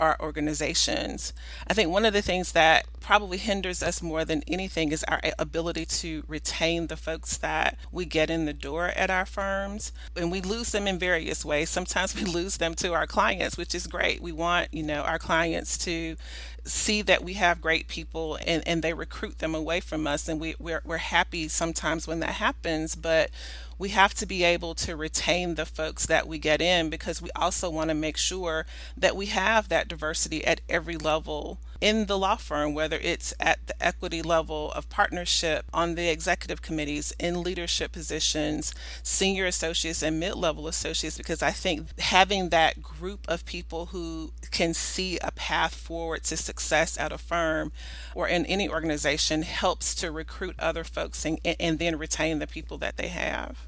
our 0.00 0.16
organizations. 0.20 1.32
I 1.66 1.74
think 1.74 1.90
one 1.90 2.04
of 2.04 2.12
the 2.12 2.22
things 2.22 2.52
that 2.52 2.86
probably 3.00 3.38
hinders 3.38 3.82
us 3.82 4.02
more 4.02 4.24
than 4.24 4.42
anything 4.48 4.92
is 4.92 5.04
our 5.04 5.20
ability 5.38 5.84
to 5.86 6.24
retain 6.26 6.86
the 6.86 6.96
folks 6.96 7.36
that 7.38 7.78
we 7.92 8.04
get 8.04 8.30
in 8.30 8.46
the 8.46 8.52
door 8.52 8.88
at 8.88 9.10
our 9.10 9.26
firms. 9.26 9.92
And 10.16 10.32
we 10.32 10.40
lose 10.40 10.72
them 10.72 10.86
in 10.86 10.98
various 10.98 11.44
ways. 11.44 11.70
Sometimes 11.70 12.14
we 12.20 12.24
lose 12.24 12.56
them 12.56 12.74
to 12.76 12.92
our 12.92 13.06
clients, 13.06 13.56
which 13.56 13.74
is 13.74 13.86
great. 13.86 14.20
We 14.22 14.32
want, 14.32 14.72
you 14.72 14.82
know, 14.82 15.02
our 15.02 15.18
clients 15.18 15.78
to 15.78 16.16
see 16.64 17.02
that 17.02 17.24
we 17.24 17.34
have 17.34 17.60
great 17.60 17.88
people 17.88 18.38
and, 18.46 18.62
and 18.66 18.82
they 18.82 18.92
recruit 18.92 19.38
them 19.38 19.54
away 19.54 19.80
from 19.80 20.06
us 20.06 20.28
and 20.28 20.40
we, 20.40 20.54
we're, 20.58 20.82
we're 20.84 20.98
happy 20.98 21.48
sometimes 21.48 22.06
when 22.06 22.20
that 22.20 22.34
happens 22.34 22.94
but 22.94 23.30
we 23.78 23.90
have 23.90 24.12
to 24.14 24.26
be 24.26 24.44
able 24.44 24.74
to 24.74 24.94
retain 24.94 25.54
the 25.54 25.64
folks 25.64 26.06
that 26.06 26.28
we 26.28 26.38
get 26.38 26.60
in 26.60 26.90
because 26.90 27.22
we 27.22 27.30
also 27.34 27.70
want 27.70 27.88
to 27.88 27.94
make 27.94 28.16
sure 28.16 28.66
that 28.96 29.16
we 29.16 29.26
have 29.26 29.68
that 29.68 29.88
diversity 29.88 30.44
at 30.44 30.60
every 30.68 30.96
level 30.96 31.58
in 31.80 32.06
the 32.06 32.18
law 32.18 32.36
firm, 32.36 32.74
whether 32.74 32.98
it's 32.98 33.32
at 33.40 33.66
the 33.66 33.82
equity 33.82 34.22
level 34.22 34.70
of 34.72 34.88
partnership, 34.88 35.64
on 35.72 35.94
the 35.94 36.10
executive 36.10 36.62
committees, 36.62 37.14
in 37.18 37.42
leadership 37.42 37.92
positions, 37.92 38.74
senior 39.02 39.46
associates, 39.46 40.02
and 40.02 40.20
mid 40.20 40.34
level 40.34 40.68
associates, 40.68 41.16
because 41.16 41.42
I 41.42 41.50
think 41.50 41.98
having 41.98 42.50
that 42.50 42.82
group 42.82 43.26
of 43.28 43.44
people 43.46 43.86
who 43.86 44.32
can 44.50 44.74
see 44.74 45.18
a 45.18 45.32
path 45.32 45.74
forward 45.74 46.24
to 46.24 46.36
success 46.36 46.98
at 46.98 47.12
a 47.12 47.18
firm 47.18 47.72
or 48.14 48.28
in 48.28 48.44
any 48.46 48.68
organization 48.68 49.42
helps 49.42 49.94
to 49.96 50.10
recruit 50.10 50.56
other 50.58 50.84
folks 50.84 51.24
and, 51.24 51.38
and 51.44 51.78
then 51.78 51.98
retain 51.98 52.38
the 52.38 52.46
people 52.46 52.78
that 52.78 52.96
they 52.96 53.08
have. 53.08 53.66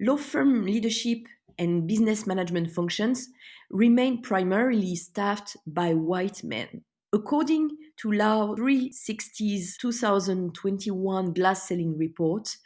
Law 0.00 0.16
firm 0.16 0.64
leadership 0.64 1.18
and 1.58 1.86
business 1.86 2.26
management 2.26 2.70
functions 2.70 3.28
remain 3.70 4.22
primarily 4.22 4.96
staffed 4.96 5.56
by 5.66 5.94
white 5.94 6.42
men. 6.42 6.82
According 7.14 7.70
to 7.98 8.10
Law 8.10 8.56
360's 8.56 9.76
2021 9.76 11.32
Glass 11.32 11.68
Ceiling 11.68 11.96
report, 11.96 12.56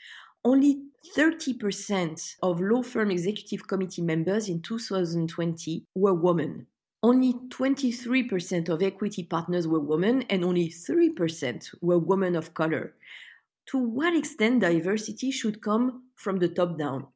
only 0.42 0.84
30% 1.14 2.36
of 2.42 2.58
law 2.58 2.82
firm 2.82 3.10
executive 3.10 3.68
committee 3.68 4.00
members 4.00 4.48
in 4.48 4.62
2020 4.62 5.84
were 5.94 6.14
women. 6.14 6.66
Only 7.02 7.34
23% 7.34 8.70
of 8.70 8.82
equity 8.82 9.22
partners 9.22 9.68
were 9.68 9.80
women, 9.80 10.22
and 10.30 10.42
only 10.42 10.70
3% 10.70 11.74
were 11.82 11.98
women 11.98 12.34
of 12.34 12.54
color. 12.54 12.94
To 13.66 13.76
what 13.76 14.16
extent 14.16 14.60
diversity 14.60 15.30
should 15.30 15.60
come 15.60 16.04
from 16.16 16.38
the 16.38 16.48
top 16.48 16.78
down? 16.78 17.08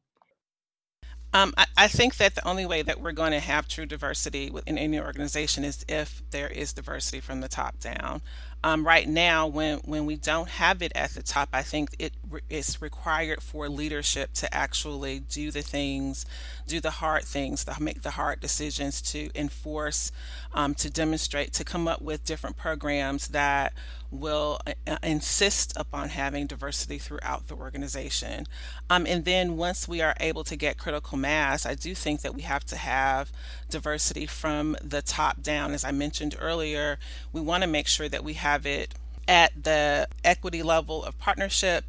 Um, 1.35 1.55
I, 1.57 1.67
I, 1.77 1.89
think 1.89 2.17
that 2.17 2.35
the 2.35 2.47
only 2.47 2.67
way 2.67 2.83
that 2.83 3.01
we're 3.01 3.13
going 3.13 3.33
to 3.33 3.41
have 3.41 3.67
true 3.67 3.87
diversity 3.87 4.51
within 4.51 4.77
any 4.77 5.01
organization 5.01 5.65
is 5.65 5.83
if 5.89 6.23
there 6.31 6.49
is 6.49 6.75
diversity 6.75 7.21
from 7.21 7.41
the 7.41 7.49
top 7.49 7.81
down. 7.81 8.21
Um, 8.65 8.87
right 8.87 9.09
now, 9.09 9.47
when 9.47 9.79
when 9.79 10.07
we 10.07 10.17
don't 10.17 10.49
have 10.49 10.83
it 10.83 10.93
at 10.95 11.11
the 11.11 11.23
top, 11.23 11.49
I 11.53 11.63
think 11.63 11.97
it 11.99 12.13
is 12.49 12.81
required 12.81 13.43
for 13.43 13.69
leadership 13.69 14.33
to 14.35 14.55
actually 14.55 15.19
do 15.19 15.51
the 15.51 15.63
things, 15.63 16.25
do 16.67 16.81
the 16.81 16.91
hard 16.91 17.25
things, 17.25 17.65
to 17.65 17.83
make 17.83 18.03
the 18.03 18.13
hard 18.13 18.41
decisions, 18.41 19.03
to 19.03 19.31
enforce, 19.35 20.13
um, 20.55 20.75
to 20.77 20.91
demonstrate, 20.91 21.53
to 21.55 21.65
come 21.65 21.89
up 21.89 22.03
with 22.03 22.25
different 22.25 22.57
programs 22.57 23.29
that 23.29 23.73
will 24.13 24.61
uh, 24.67 24.97
insist 25.03 25.73
upon 25.75 26.11
having 26.11 26.47
diversity 26.47 26.99
throughout 26.99 27.49
the 27.49 27.55
organization. 27.55 28.47
Um, 28.91 29.07
and 29.07 29.25
then 29.25 29.57
once 29.57 29.89
we 29.89 30.03
are 30.03 30.15
able 30.21 30.45
to 30.45 30.55
get 30.55 30.77
critical 30.77 31.17
mass, 31.17 31.65
I 31.65 31.75
do 31.75 31.95
think 31.95 32.21
that 32.21 32.35
we 32.35 32.43
have 32.43 32.65
to 32.67 32.77
have 32.77 33.33
diversity 33.71 34.27
from 34.27 34.77
the 34.83 35.01
top 35.01 35.43
down. 35.43 35.73
As 35.73 35.83
I 35.83 35.93
mentioned 35.93 36.37
earlier, 36.39 36.99
we 37.33 37.41
want 37.41 37.63
to 37.63 37.69
make 37.69 37.89
sure 37.89 38.09
that 38.09 38.23
we 38.23 38.35
have 38.35 38.52
it 38.67 38.95
at 39.29 39.65
the 39.65 40.09
equity 40.25 40.63
level 40.63 41.05
of 41.05 41.19
partnership 41.19 41.85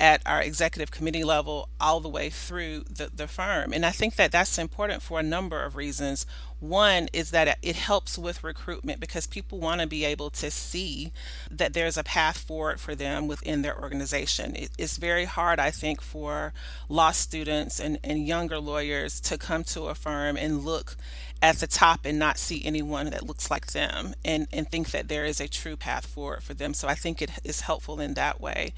at 0.00 0.22
our 0.24 0.40
executive 0.40 0.90
committee 0.90 1.24
level 1.24 1.68
all 1.80 2.00
the 2.00 2.08
way 2.08 2.30
through 2.30 2.84
the, 2.88 3.10
the 3.14 3.26
firm. 3.26 3.72
And 3.72 3.84
I 3.84 3.90
think 3.90 4.14
that 4.16 4.30
that's 4.30 4.56
important 4.56 5.02
for 5.02 5.18
a 5.18 5.24
number 5.24 5.64
of 5.64 5.74
reasons. 5.74 6.24
One 6.60 7.08
is 7.12 7.30
that 7.30 7.58
it 7.62 7.76
helps 7.76 8.16
with 8.16 8.44
recruitment 8.44 9.00
because 9.00 9.26
people 9.26 9.58
want 9.58 9.80
to 9.80 9.86
be 9.86 10.04
able 10.04 10.30
to 10.30 10.50
see 10.50 11.12
that 11.50 11.72
there's 11.72 11.96
a 11.96 12.04
path 12.04 12.38
forward 12.38 12.80
for 12.80 12.94
them 12.94 13.26
within 13.26 13.62
their 13.62 13.80
organization. 13.80 14.54
It, 14.54 14.70
it's 14.78 14.96
very 14.96 15.24
hard, 15.24 15.58
I 15.58 15.70
think, 15.70 16.00
for 16.00 16.52
law 16.88 17.10
students 17.10 17.80
and, 17.80 17.98
and 18.04 18.26
younger 18.26 18.58
lawyers 18.58 19.20
to 19.22 19.36
come 19.36 19.64
to 19.64 19.86
a 19.86 19.94
firm 19.94 20.36
and 20.36 20.64
look 20.64 20.96
at 21.40 21.58
the 21.58 21.66
top 21.66 22.00
and 22.04 22.18
not 22.18 22.36
see 22.38 22.64
anyone 22.64 23.10
that 23.10 23.26
looks 23.26 23.50
like 23.50 23.68
them 23.68 24.14
and, 24.24 24.48
and 24.52 24.68
think 24.68 24.90
that 24.90 25.08
there 25.08 25.24
is 25.24 25.40
a 25.40 25.46
true 25.46 25.76
path 25.76 26.04
forward 26.04 26.42
for 26.42 26.54
them. 26.54 26.74
So 26.74 26.88
I 26.88 26.94
think 26.94 27.22
it 27.22 27.30
is 27.44 27.62
helpful 27.62 28.00
in 28.00 28.14
that 28.14 28.40
way. 28.40 28.72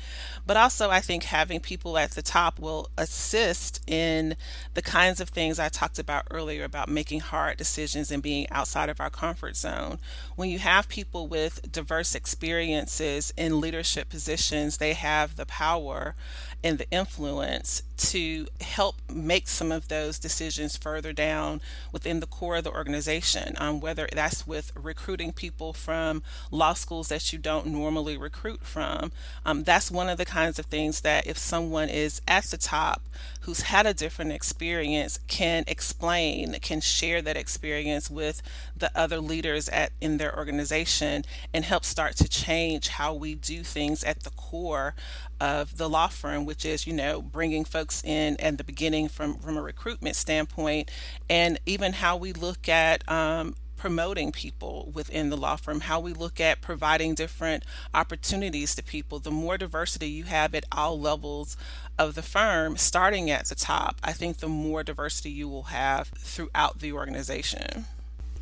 But 0.46 0.58
also, 0.58 0.90
I 0.90 1.00
think 1.00 1.24
having 1.24 1.60
people 1.60 1.96
at 1.96 2.10
the 2.12 2.22
top 2.22 2.58
will 2.58 2.90
assist 2.98 3.82
in 3.86 4.36
the 4.74 4.82
kinds 4.82 5.20
of 5.20 5.30
things 5.30 5.58
I 5.58 5.70
talked 5.70 5.98
about 5.98 6.26
earlier 6.30 6.64
about 6.64 6.88
making 6.88 7.20
hard 7.20 7.56
decisions 7.56 8.10
and 8.10 8.22
being 8.22 8.46
outside 8.50 8.90
of 8.90 9.00
our 9.00 9.10
comfort 9.10 9.56
zone. 9.56 9.98
When 10.36 10.50
you 10.50 10.58
have 10.58 10.88
people 10.88 11.28
with 11.28 11.72
diverse 11.72 12.14
experiences 12.14 13.32
in 13.36 13.60
leadership 13.60 14.10
positions, 14.10 14.76
they 14.76 14.92
have 14.92 15.36
the 15.36 15.46
power 15.46 16.14
and 16.62 16.78
the 16.78 16.90
influence 16.90 17.82
to 17.96 18.46
help 18.62 18.96
make 19.12 19.46
some 19.46 19.70
of 19.70 19.88
those 19.88 20.18
decisions 20.18 20.76
further 20.76 21.12
down 21.12 21.60
within 21.92 22.20
the 22.20 22.26
core 22.26 22.56
of 22.56 22.64
the 22.64 22.72
organization, 22.72 23.54
um, 23.58 23.78
whether 23.78 24.08
that's 24.12 24.46
with 24.46 24.72
recruiting 24.74 25.32
people 25.32 25.72
from 25.72 26.22
law 26.50 26.72
schools 26.72 27.08
that 27.08 27.32
you 27.32 27.38
don't 27.38 27.66
normally 27.66 28.16
recruit 28.16 28.64
from. 28.64 29.12
Um, 29.44 29.64
that's 29.64 29.90
one 29.90 30.08
of 30.08 30.16
the 30.16 30.24
kinds 30.24 30.58
of 30.58 30.66
things 30.66 31.02
that 31.02 31.26
if 31.26 31.36
someone 31.36 31.90
is 31.90 32.22
at 32.26 32.44
the 32.44 32.56
top 32.56 33.02
who's 33.42 33.62
had 33.62 33.86
a 33.86 33.94
different 33.94 34.32
experience 34.32 35.18
can 35.26 35.64
explain, 35.66 36.54
can 36.60 36.80
share 36.80 37.20
that 37.20 37.36
experience 37.36 38.10
with 38.10 38.40
the 38.76 38.90
other 38.94 39.18
leaders 39.18 39.68
at 39.68 39.92
in 40.00 40.16
their 40.16 40.36
organization 40.36 41.24
and 41.52 41.64
help 41.64 41.84
start 41.84 42.16
to 42.16 42.28
change 42.28 42.88
how 42.88 43.12
we 43.12 43.34
do 43.34 43.62
things 43.62 44.02
at 44.04 44.22
the 44.22 44.30
core 44.30 44.94
of 45.40 45.76
the 45.78 45.88
law 45.88 46.08
firm, 46.08 46.44
which 46.44 46.64
is, 46.64 46.86
you 46.86 46.92
know, 46.92 47.22
bringing 47.22 47.64
folks 47.64 48.04
in 48.04 48.38
at 48.40 48.58
the 48.58 48.64
beginning 48.64 49.08
from, 49.08 49.38
from 49.38 49.56
a 49.56 49.62
recruitment 49.62 50.16
standpoint, 50.16 50.90
and 51.28 51.58
even 51.66 51.94
how 51.94 52.16
we 52.16 52.32
look 52.32 52.68
at 52.68 53.08
um, 53.10 53.54
promoting 53.76 54.30
people 54.30 54.92
within 54.94 55.30
the 55.30 55.36
law 55.36 55.56
firm, 55.56 55.80
how 55.80 55.98
we 55.98 56.12
look 56.12 56.38
at 56.38 56.60
providing 56.60 57.14
different 57.14 57.64
opportunities 57.94 58.74
to 58.74 58.82
people. 58.82 59.18
The 59.18 59.30
more 59.30 59.56
diversity 59.56 60.08
you 60.08 60.24
have 60.24 60.54
at 60.54 60.66
all 60.70 61.00
levels 61.00 61.56
of 61.98 62.14
the 62.14 62.22
firm, 62.22 62.76
starting 62.76 63.30
at 63.30 63.46
the 63.48 63.54
top, 63.54 63.96
I 64.04 64.12
think 64.12 64.38
the 64.38 64.48
more 64.48 64.82
diversity 64.82 65.30
you 65.30 65.48
will 65.48 65.64
have 65.64 66.08
throughout 66.18 66.80
the 66.80 66.92
organization. 66.92 67.86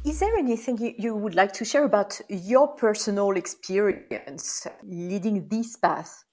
Is 0.05 0.20
there 0.20 0.37
anything 0.37 0.94
you 0.99 1.14
would 1.14 1.35
like 1.35 1.53
to 1.55 1.64
share 1.64 1.85
about 1.85 2.20
your 2.29 2.68
personal 2.68 3.31
experience 3.37 4.66
leading 4.83 5.46
this 5.49 5.77
path? 5.77 6.25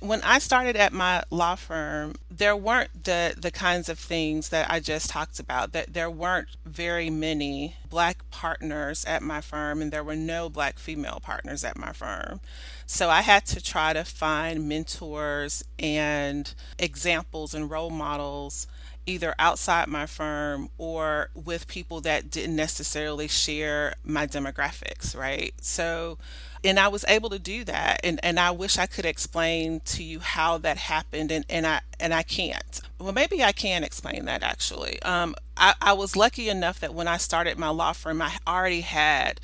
When 0.00 0.22
I 0.22 0.38
started 0.38 0.76
at 0.76 0.92
my 0.92 1.22
law 1.30 1.54
firm, 1.54 2.14
there 2.30 2.56
weren't 2.56 3.04
the 3.04 3.34
the 3.36 3.50
kinds 3.50 3.88
of 3.88 3.98
things 3.98 4.48
that 4.48 4.70
I 4.70 4.80
just 4.80 5.10
talked 5.10 5.38
about. 5.38 5.72
That 5.72 5.92
there 5.92 6.10
weren't 6.10 6.48
very 6.64 7.10
many 7.10 7.76
black 7.88 8.28
partners 8.30 9.04
at 9.04 9.22
my 9.22 9.40
firm, 9.40 9.82
and 9.82 9.92
there 9.92 10.04
were 10.04 10.16
no 10.16 10.48
black 10.48 10.78
female 10.78 11.20
partners 11.22 11.64
at 11.64 11.78
my 11.78 11.92
firm. 11.92 12.40
So 12.86 13.10
I 13.10 13.20
had 13.20 13.46
to 13.46 13.62
try 13.62 13.92
to 13.92 14.04
find 14.04 14.68
mentors 14.68 15.62
and 15.78 16.52
examples 16.78 17.54
and 17.54 17.70
role 17.70 17.90
models 17.90 18.66
either 19.06 19.34
outside 19.38 19.88
my 19.88 20.06
firm 20.06 20.68
or 20.78 21.30
with 21.34 21.66
people 21.66 22.00
that 22.02 22.30
didn't 22.30 22.56
necessarily 22.56 23.28
share 23.28 23.94
my 24.04 24.26
demographics, 24.26 25.16
right? 25.16 25.52
So 25.60 26.18
and 26.62 26.78
I 26.78 26.88
was 26.88 27.04
able 27.08 27.30
to 27.30 27.38
do 27.38 27.64
that 27.64 28.00
and, 28.04 28.20
and 28.22 28.38
I 28.38 28.50
wish 28.50 28.76
I 28.78 28.86
could 28.86 29.06
explain 29.06 29.80
to 29.86 30.02
you 30.02 30.20
how 30.20 30.58
that 30.58 30.76
happened 30.76 31.32
and, 31.32 31.44
and 31.48 31.66
I 31.66 31.80
and 31.98 32.12
I 32.12 32.22
can't. 32.22 32.80
Well 32.98 33.12
maybe 33.12 33.42
I 33.42 33.52
can 33.52 33.82
explain 33.82 34.26
that 34.26 34.42
actually. 34.42 35.00
Um, 35.02 35.34
I, 35.56 35.74
I 35.80 35.92
was 35.94 36.16
lucky 36.16 36.48
enough 36.48 36.80
that 36.80 36.94
when 36.94 37.08
I 37.08 37.16
started 37.16 37.58
my 37.58 37.70
law 37.70 37.92
firm 37.92 38.20
I 38.20 38.36
already 38.46 38.82
had 38.82 39.40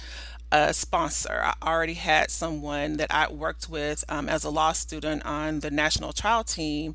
a 0.53 0.73
sponsor. 0.73 1.43
I 1.43 1.55
already 1.63 1.95
had 1.95 2.31
someone 2.31 2.99
that 2.99 3.13
I 3.13 3.31
worked 3.33 3.69
with 3.69 4.05
um, 4.09 4.29
as 4.29 4.45
a 4.45 4.51
law 4.51 4.73
student 4.73 5.25
on 5.27 5.61
the 5.61 5.71
national 5.71 6.13
trial 6.13 6.45
team 6.45 6.95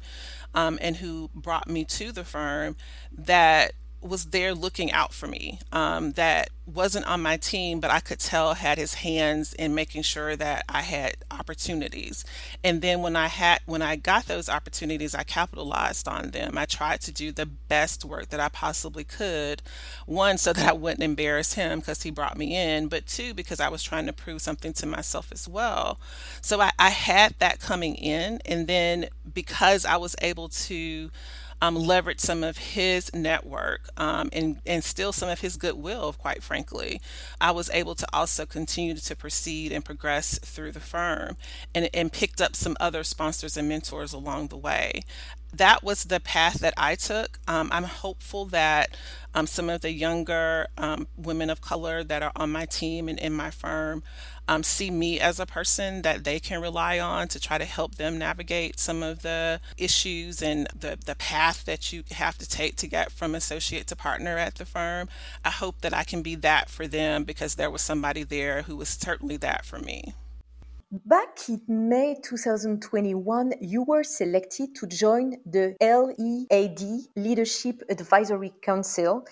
um, 0.54 0.78
and 0.82 0.98
who 0.98 1.30
brought 1.34 1.70
me 1.70 1.86
to 1.86 2.12
the 2.12 2.24
firm 2.24 2.76
that 3.12 3.74
was 4.02 4.26
there 4.26 4.54
looking 4.54 4.92
out 4.92 5.14
for 5.14 5.28
me 5.28 5.60
um, 5.72 6.12
that 6.14 6.50
wasn't 6.66 7.06
on 7.08 7.22
my 7.22 7.38
team 7.38 7.80
but 7.80 7.92
i 7.92 8.00
could 8.00 8.20
tell 8.20 8.54
had 8.54 8.78
his 8.78 8.96
hands 8.96 9.54
in 9.54 9.76
making 9.76 10.02
sure 10.02 10.36
that 10.36 10.64
i 10.70 10.82
had 10.82 11.18
opportunities. 11.42 12.24
And 12.64 12.82
then 12.82 13.02
when 13.02 13.16
i 13.16 13.28
had 13.28 13.62
when 13.66 13.82
i 13.82 13.96
got 13.96 14.28
those 14.28 14.48
opportunities 14.48 15.16
i 15.16 15.24
capitalized 15.24 16.08
on 16.08 16.32
them. 16.32 16.58
I 16.58 16.66
tried 16.66 17.02
to 17.02 17.12
do 17.12 17.32
the 17.32 17.46
best 17.46 18.06
work 18.06 18.30
that 18.30 18.40
i 18.40 18.48
possibly 18.48 19.04
could 19.04 19.62
one 20.06 20.38
so 20.38 20.54
that 20.54 20.68
i 20.68 20.74
wouldn't 20.74 21.04
embarrass 21.04 21.54
him 21.54 21.80
because 21.80 22.04
he 22.04 22.12
brought 22.12 22.38
me 22.38 22.56
in 22.56 22.88
but 22.88 23.08
two 23.08 23.34
because 23.34 23.60
i 23.60 23.70
was 23.70 23.84
trying 23.84 24.06
to 24.06 24.14
prove 24.14 24.42
something 24.42 24.74
to 24.74 24.86
myself 24.86 25.32
as 25.32 25.48
well. 25.48 26.00
So 26.42 26.62
i, 26.62 26.72
I 26.78 26.90
had 26.90 27.36
that 27.40 27.60
coming 27.60 27.96
in 27.96 28.40
and 28.46 28.68
then 28.68 29.10
because 29.34 29.84
i 29.84 29.98
was 29.98 30.16
able 30.22 30.50
to 30.50 31.10
um, 31.62 31.76
leverage 31.76 32.20
some 32.20 32.44
of 32.44 32.58
his 32.58 33.14
network 33.14 33.90
um, 33.98 34.30
and, 34.34 34.60
and 34.66 34.84
still 34.84 35.14
some 35.14 35.30
of 35.30 35.42
his 35.42 35.58
goodwill, 35.58 36.14
quite 36.14 36.42
frankly, 36.42 37.02
I 37.40 37.52
was 37.52 37.70
able 37.70 37.96
to 37.96 38.08
also 38.12 38.46
continue 38.46 38.96
to 38.96 39.16
proceed 39.16 39.72
and 39.72 39.86
progress 39.86 40.40
through 40.40 40.72
the 40.72 40.80
firm 40.80 41.38
and, 41.76 41.90
and 41.94 42.12
picked 42.12 42.42
up 42.42 42.56
some 42.56 42.76
other 42.80 43.04
sponsors 43.04 43.58
and 43.58 43.70
mentors 43.70 44.14
along 44.14 44.48
the 44.48 44.58
way 44.58 45.04
that 45.54 45.84
was 45.84 46.06
the 46.06 46.20
path 46.20 46.60
that 46.60 46.74
I 46.78 46.96
took. 46.96 47.40
Um, 47.48 47.70
I'm 47.72 47.84
hopeful 47.84 48.46
that 48.46 48.96
um, 49.34 49.48
some 49.48 49.70
of 49.70 49.82
the 49.82 49.92
younger 49.92 50.68
um, 50.78 51.08
women 51.18 51.50
of 51.50 51.62
color 51.62 52.04
that 52.04 52.24
are 52.24 52.32
on 52.36 52.52
my 52.52 52.66
team 52.66 53.08
and 53.08 53.20
in 53.20 53.34
my 53.34 53.50
firm 53.50 54.04
um, 54.48 54.64
see 54.64 54.92
me 54.92 55.20
as 55.20 55.40
a 55.40 55.46
person 55.46 56.02
that 56.02 56.24
they 56.24 56.40
can 56.40 56.62
rely 56.62 57.00
on 57.00 57.28
to 57.30 57.40
try 57.40 57.58
to 57.58 57.66
help 57.66 57.96
them 57.96 58.18
navigate 58.18 58.80
some 58.80 59.04
of 59.04 59.22
the 59.22 59.62
issues 59.78 60.42
and 60.42 60.68
the, 60.78 60.98
the 61.06 61.16
path 61.16 61.64
that 61.66 61.94
you 61.94 62.04
have 62.12 62.38
to 62.38 62.48
take 62.48 62.76
to 62.78 62.88
get 62.88 63.12
from 63.12 63.36
associate 63.36 63.88
to 63.88 63.96
partner 63.96 64.38
at 64.38 64.56
the 64.56 64.66
firm. 64.66 65.08
I 65.46 65.52
hope 65.52 65.82
that 65.82 65.94
I 65.94 66.04
can 66.04 66.22
be 66.22 66.36
that 66.36 66.70
for 66.70 66.88
them 66.88 67.24
because 67.24 67.56
there 67.56 67.72
was 67.72 67.82
somebody 67.82 68.24
there 68.24 68.64
who 68.64 68.76
was 68.76 68.90
certainly 68.90 69.38
that 69.38 69.66
for 69.66 69.80
me. 69.80 70.14
Back 70.94 71.48
in 71.48 71.62
May 71.70 72.18
2021, 72.22 73.54
you 73.62 73.84
were 73.84 74.04
selected 74.04 74.76
to 74.76 74.88
join 74.88 75.38
the 75.46 75.74
LEAD 75.80 76.82
Leadership 77.16 77.82
Advisory 77.90 78.52
Council, 78.62 79.24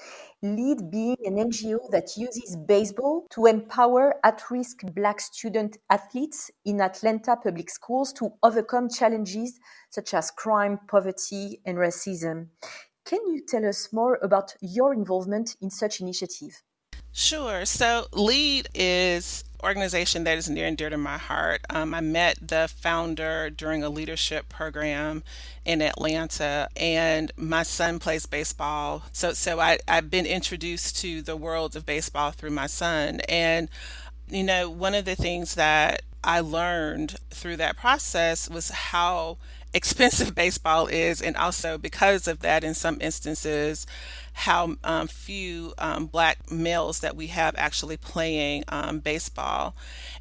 LEAD 0.41 0.89
being 0.89 1.17
an 1.25 1.35
NGO 1.35 1.79
that 1.91 2.15
uses 2.15 2.55
baseball 2.65 3.27
to 3.31 3.45
empower 3.47 4.15
at 4.23 4.41
risk 4.49 4.83
Black 4.95 5.19
student 5.19 5.75
athletes 5.89 6.49
in 6.63 6.79
Atlanta 6.79 7.35
public 7.35 7.69
schools 7.69 8.13
to 8.13 8.29
overcome 8.41 8.87
challenges 8.89 9.59
such 9.89 10.13
as 10.13 10.31
crime, 10.31 10.79
poverty, 10.87 11.59
and 11.65 11.77
racism. 11.77 12.47
Can 13.03 13.19
you 13.27 13.43
tell 13.45 13.65
us 13.65 13.91
more 13.91 14.17
about 14.21 14.53
your 14.61 14.93
involvement 14.93 15.57
in 15.59 15.69
such 15.69 15.99
initiative? 15.99 16.63
Sure. 17.11 17.65
So, 17.65 18.05
LEAD 18.13 18.69
is 18.75 19.43
organization 19.63 20.23
that 20.23 20.37
is 20.37 20.49
near 20.49 20.65
and 20.65 20.77
dear 20.77 20.89
to 20.89 20.97
my 20.97 21.17
heart. 21.17 21.61
Um, 21.69 21.93
I 21.93 22.01
met 22.01 22.37
the 22.41 22.69
founder 22.73 23.49
during 23.49 23.83
a 23.83 23.89
leadership 23.89 24.49
program 24.49 25.23
in 25.65 25.81
Atlanta, 25.81 26.69
and 26.75 27.31
my 27.37 27.63
son 27.63 27.99
plays 27.99 28.25
baseball. 28.25 29.03
So, 29.11 29.33
so 29.33 29.59
I, 29.59 29.79
I've 29.87 30.09
been 30.09 30.25
introduced 30.25 30.97
to 31.01 31.21
the 31.21 31.35
world 31.35 31.75
of 31.75 31.85
baseball 31.85 32.31
through 32.31 32.51
my 32.51 32.67
son. 32.67 33.21
And, 33.29 33.69
you 34.29 34.43
know, 34.43 34.69
one 34.69 34.95
of 34.95 35.05
the 35.05 35.15
things 35.15 35.55
that 35.55 36.01
I 36.23 36.39
learned 36.41 37.15
through 37.29 37.57
that 37.57 37.77
process 37.77 38.49
was 38.49 38.69
how 38.69 39.37
expensive 39.73 40.35
baseball 40.35 40.87
is, 40.87 41.21
and 41.21 41.35
also 41.35 41.77
because 41.77 42.27
of 42.27 42.39
that, 42.39 42.63
in 42.63 42.73
some 42.73 42.97
instances, 43.01 43.85
how 44.33 44.75
um, 44.83 45.07
few 45.07 45.73
um, 45.77 46.05
black 46.05 46.51
males 46.51 46.99
that 47.01 47.15
we 47.15 47.27
have 47.27 47.55
actually 47.57 47.97
playing 47.97 48.63
um, 48.69 48.99
baseball. 48.99 49.75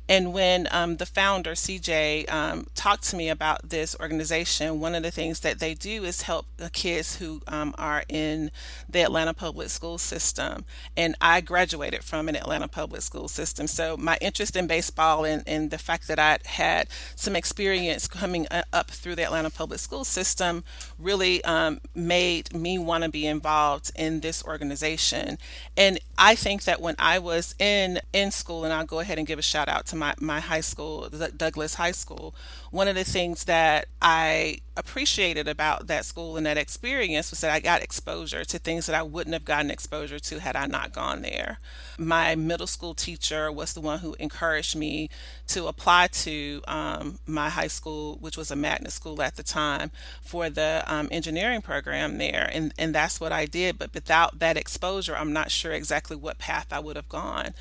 And 0.08 0.32
when 0.32 0.66
um, 0.70 0.96
the 0.96 1.06
founder, 1.06 1.52
CJ, 1.52 2.32
um, 2.32 2.66
talked 2.74 3.04
to 3.10 3.16
me 3.16 3.28
about 3.28 3.68
this 3.68 3.94
organization, 4.00 4.80
one 4.80 4.94
of 4.94 5.02
the 5.02 5.10
things 5.10 5.40
that 5.40 5.58
they 5.58 5.74
do 5.74 6.04
is 6.04 6.22
help 6.22 6.46
the 6.56 6.70
kids 6.70 7.16
who 7.16 7.42
um, 7.46 7.74
are 7.76 8.04
in 8.08 8.50
the 8.88 9.02
Atlanta 9.02 9.34
public 9.34 9.68
school 9.68 9.98
system. 9.98 10.64
And 10.96 11.14
I 11.20 11.42
graduated 11.42 12.04
from 12.04 12.28
an 12.28 12.36
Atlanta 12.36 12.68
public 12.68 13.02
school 13.02 13.28
system. 13.28 13.66
So 13.66 13.96
my 13.96 14.16
interest 14.20 14.56
in 14.56 14.66
baseball 14.66 15.24
and, 15.24 15.42
and 15.46 15.70
the 15.70 15.78
fact 15.78 16.08
that 16.08 16.18
I 16.18 16.38
had 16.46 16.88
some 17.14 17.36
experience 17.36 18.08
coming 18.08 18.46
up 18.72 18.90
through 18.90 19.16
the 19.16 19.24
Atlanta 19.24 19.50
public 19.50 19.80
school 19.80 20.04
system 20.04 20.64
really 20.98 21.44
um, 21.44 21.80
made 21.94 22.54
me 22.54 22.78
want 22.78 23.04
to 23.04 23.10
be 23.10 23.26
involved 23.26 23.90
in 23.94 24.20
this 24.20 24.42
organization. 24.44 25.36
And 25.76 25.98
I 26.18 26.34
think 26.34 26.64
that 26.64 26.80
when 26.80 26.96
I 26.98 27.20
was 27.20 27.54
in, 27.60 28.00
in 28.12 28.32
school, 28.32 28.64
and 28.64 28.72
I'll 28.72 28.84
go 28.84 28.98
ahead 28.98 29.18
and 29.18 29.26
give 29.26 29.38
a 29.38 29.42
shout 29.42 29.68
out 29.68 29.86
to 29.86 29.96
my, 29.96 30.14
my 30.20 30.40
high 30.40 30.60
school, 30.60 31.08
Douglass 31.08 31.74
High 31.74 31.92
School, 31.92 32.34
one 32.72 32.88
of 32.88 32.96
the 32.96 33.04
things 33.04 33.44
that 33.44 33.86
I 34.02 34.58
appreciated 34.78 35.48
about 35.48 35.88
that 35.88 36.04
school 36.04 36.36
and 36.36 36.46
that 36.46 36.56
experience 36.56 37.30
was 37.30 37.40
that 37.40 37.50
I 37.50 37.58
got 37.58 37.82
exposure 37.82 38.44
to 38.44 38.58
things 38.58 38.86
that 38.86 38.94
I 38.94 39.02
wouldn't 39.02 39.34
have 39.34 39.44
gotten 39.44 39.70
exposure 39.70 40.20
to 40.20 40.38
had 40.38 40.54
I 40.54 40.66
not 40.66 40.92
gone 40.92 41.22
there. 41.22 41.58
My 41.98 42.36
middle 42.36 42.68
school 42.68 42.94
teacher 42.94 43.50
was 43.50 43.74
the 43.74 43.80
one 43.80 43.98
who 43.98 44.14
encouraged 44.20 44.76
me 44.76 45.10
to 45.48 45.66
apply 45.66 46.08
to 46.08 46.62
um, 46.68 47.18
my 47.26 47.48
high 47.48 47.66
school, 47.66 48.18
which 48.20 48.36
was 48.36 48.52
a 48.52 48.56
magnet 48.56 48.92
school 48.92 49.20
at 49.20 49.34
the 49.34 49.42
time, 49.42 49.90
for 50.22 50.48
the 50.48 50.84
um, 50.86 51.08
engineering 51.10 51.60
program 51.60 52.18
there. 52.18 52.48
And, 52.52 52.72
and 52.78 52.94
that's 52.94 53.20
what 53.20 53.32
I 53.32 53.46
did. 53.46 53.78
But 53.78 53.92
without 53.92 54.38
that 54.38 54.56
exposure, 54.56 55.16
I'm 55.16 55.32
not 55.32 55.50
sure 55.50 55.72
exactly 55.72 56.07
what 56.16 56.38
path 56.38 56.72
I 56.72 56.80
would 56.80 56.96
have 56.96 57.08
gone. 57.08 57.54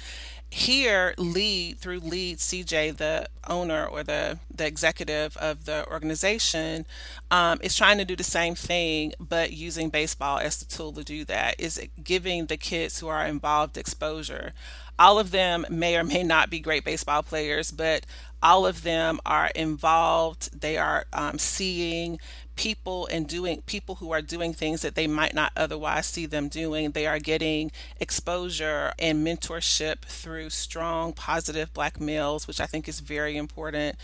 Here 0.49 1.13
lead 1.17 1.79
through 1.79 1.99
lead 1.99 2.37
cj 2.37 2.95
the 2.95 3.27
owner 3.49 3.85
or 3.85 4.01
the 4.01 4.39
the 4.53 4.65
executive 4.65 5.35
of 5.37 5.65
the 5.65 5.85
organization 5.87 6.85
um, 7.29 7.59
is 7.61 7.75
trying 7.75 7.97
to 7.97 8.05
do 8.05 8.15
the 8.15 8.23
same 8.23 8.55
thing 8.55 9.11
but 9.19 9.51
using 9.51 9.89
baseball 9.89 10.37
as 10.37 10.57
the 10.57 10.65
tool 10.65 10.93
to 10.93 11.03
do 11.03 11.25
that 11.25 11.59
is 11.59 11.81
giving 12.01 12.45
the 12.45 12.55
kids 12.55 12.99
who 12.99 13.09
are 13.09 13.25
involved 13.25 13.77
exposure. 13.77 14.53
All 14.97 15.19
of 15.19 15.31
them 15.31 15.65
may 15.69 15.97
or 15.97 16.03
may 16.05 16.23
not 16.23 16.49
be 16.49 16.59
great 16.59 16.85
baseball 16.85 17.23
players 17.23 17.71
but 17.71 18.05
all 18.41 18.65
of 18.65 18.83
them 18.83 19.19
are 19.25 19.47
involved 19.55 20.61
they 20.61 20.77
are 20.77 21.05
um, 21.13 21.37
seeing 21.37 22.19
people 22.57 23.07
and 23.09 23.27
doing 23.27 23.61
people 23.65 23.95
who 23.95 24.11
are 24.11 24.21
doing 24.21 24.51
things 24.51 24.81
that 24.81 24.95
they 24.95 25.07
might 25.07 25.33
not 25.33 25.53
otherwise 25.55 26.07
see 26.07 26.25
them 26.25 26.49
doing. 26.49 26.91
They 26.91 27.07
are 27.07 27.19
getting 27.19 27.71
exposure 27.99 28.91
and 28.99 29.25
mentorship 29.25 30.01
through 30.01 30.49
strong, 30.49 31.13
positive 31.13 31.73
black 31.73 32.01
males, 32.01 32.47
which 32.47 32.59
I 32.59 32.65
think 32.65 32.89
is 32.89 32.99
very 32.99 33.37
important. 33.37 33.95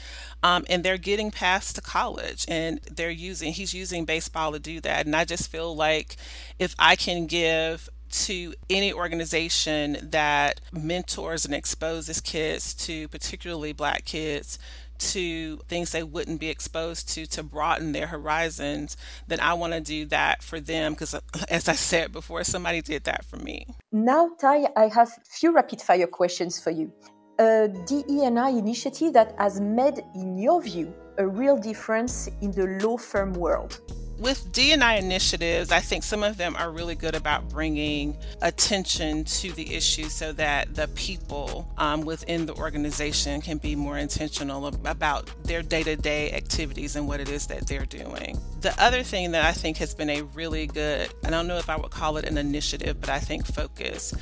Um, 0.42 0.64
and 0.70 0.84
they're 0.84 0.98
getting 0.98 1.32
past 1.32 1.76
to 1.76 1.82
college 1.82 2.46
and 2.48 2.80
they're 2.96 3.10
using, 3.10 3.52
he's 3.54 3.74
using 3.74 4.06
baseball 4.06 4.54
to 4.54 4.60
do 4.60 4.80
that. 4.82 5.06
And 5.06 5.16
I 5.16 5.26
just 5.26 5.52
feel 5.52 5.76
like 5.76 6.16
if 6.60 6.76
I 6.80 6.96
can 6.96 7.26
give 7.26 7.90
to 8.14 8.54
any 8.70 8.94
organization 8.94 9.98
that 10.02 10.62
mentors 10.72 11.46
and 11.46 11.54
exposes 11.54 12.22
kids 12.22 12.74
to 12.76 13.08
particularly 13.08 13.74
black 13.74 14.06
kids 14.06 14.60
to 15.00 15.58
things 15.68 15.92
they 15.92 16.04
wouldn't 16.04 16.40
be 16.40 16.50
exposed 16.50 17.10
to 17.10 17.26
to 17.26 17.44
broaden 17.44 17.92
their 17.92 18.08
horizons, 18.08 18.96
then 19.28 19.40
I 19.40 19.54
want 19.56 19.74
to 19.74 19.82
do 19.82 20.06
that 20.06 20.44
for 20.44 20.60
them 20.60 20.94
because, 20.94 21.14
uh, 21.14 21.22
as 21.50 21.68
I 21.68 21.74
said 21.74 22.12
before, 22.12 22.44
somebody 22.44 22.82
did 22.82 23.04
that 23.06 23.26
for 23.26 23.38
me. 23.38 23.68
Now, 23.92 24.30
Ty, 24.40 24.68
I 24.78 24.88
have 24.88 25.10
few 25.26 25.52
rapid 25.52 25.82
fire 25.82 26.08
questions 26.08 26.62
for 26.62 26.70
you. 26.70 26.94
A 27.40 27.68
DE&I 27.88 28.50
initiative 28.50 29.14
that 29.14 29.34
has 29.40 29.60
made, 29.60 30.04
in 30.14 30.38
your 30.38 30.62
view, 30.62 30.94
a 31.18 31.28
real 31.28 31.58
difference 31.58 32.30
in 32.42 32.52
the 32.52 32.80
law 32.84 32.98
firm 32.98 33.34
world 33.34 33.82
with 34.18 34.52
D&I 34.52 34.96
initiatives, 34.96 35.72
I 35.72 35.80
think 35.80 36.04
some 36.04 36.24
of 36.24 36.38
them 36.38 36.56
are 36.56 36.72
really 36.72 36.96
good 36.96 37.16
about 37.16 37.50
bringing 37.50 38.18
attention 38.42 39.24
to 39.26 39.52
the 39.54 39.74
issue 39.74 40.06
so 40.06 40.32
that 40.34 40.76
the 40.76 40.88
people 40.90 41.68
um, 41.78 42.02
within 42.02 42.46
the 42.46 42.54
organization 42.56 43.42
can 43.42 43.58
be 43.58 43.76
more 43.76 43.98
intentional 43.98 44.68
about 44.68 45.30
their 45.44 45.62
day 45.62 45.84
to 45.84 45.96
day 45.96 46.32
activities 46.32 46.96
and 46.96 47.08
what 47.08 47.20
it 47.20 47.30
is 47.30 47.48
that 47.48 47.68
they're 47.68 47.86
doing. 47.86 48.40
The 48.62 48.74
other 48.82 49.04
thing 49.04 49.32
that 49.32 49.44
I 49.44 49.52
think 49.52 49.78
has 49.78 49.94
been 49.94 50.10
a 50.10 50.22
really 50.22 50.68
good, 50.68 51.10
I 51.26 51.30
don't 51.30 51.48
know 51.48 51.58
if 51.58 51.70
I 51.70 51.76
would 51.76 51.92
call 51.92 52.18
it 52.18 52.26
an 52.26 52.38
initiative, 52.38 53.02
but 53.02 53.10
I 53.10 53.20
think 53.20 53.46
focus 53.46 54.14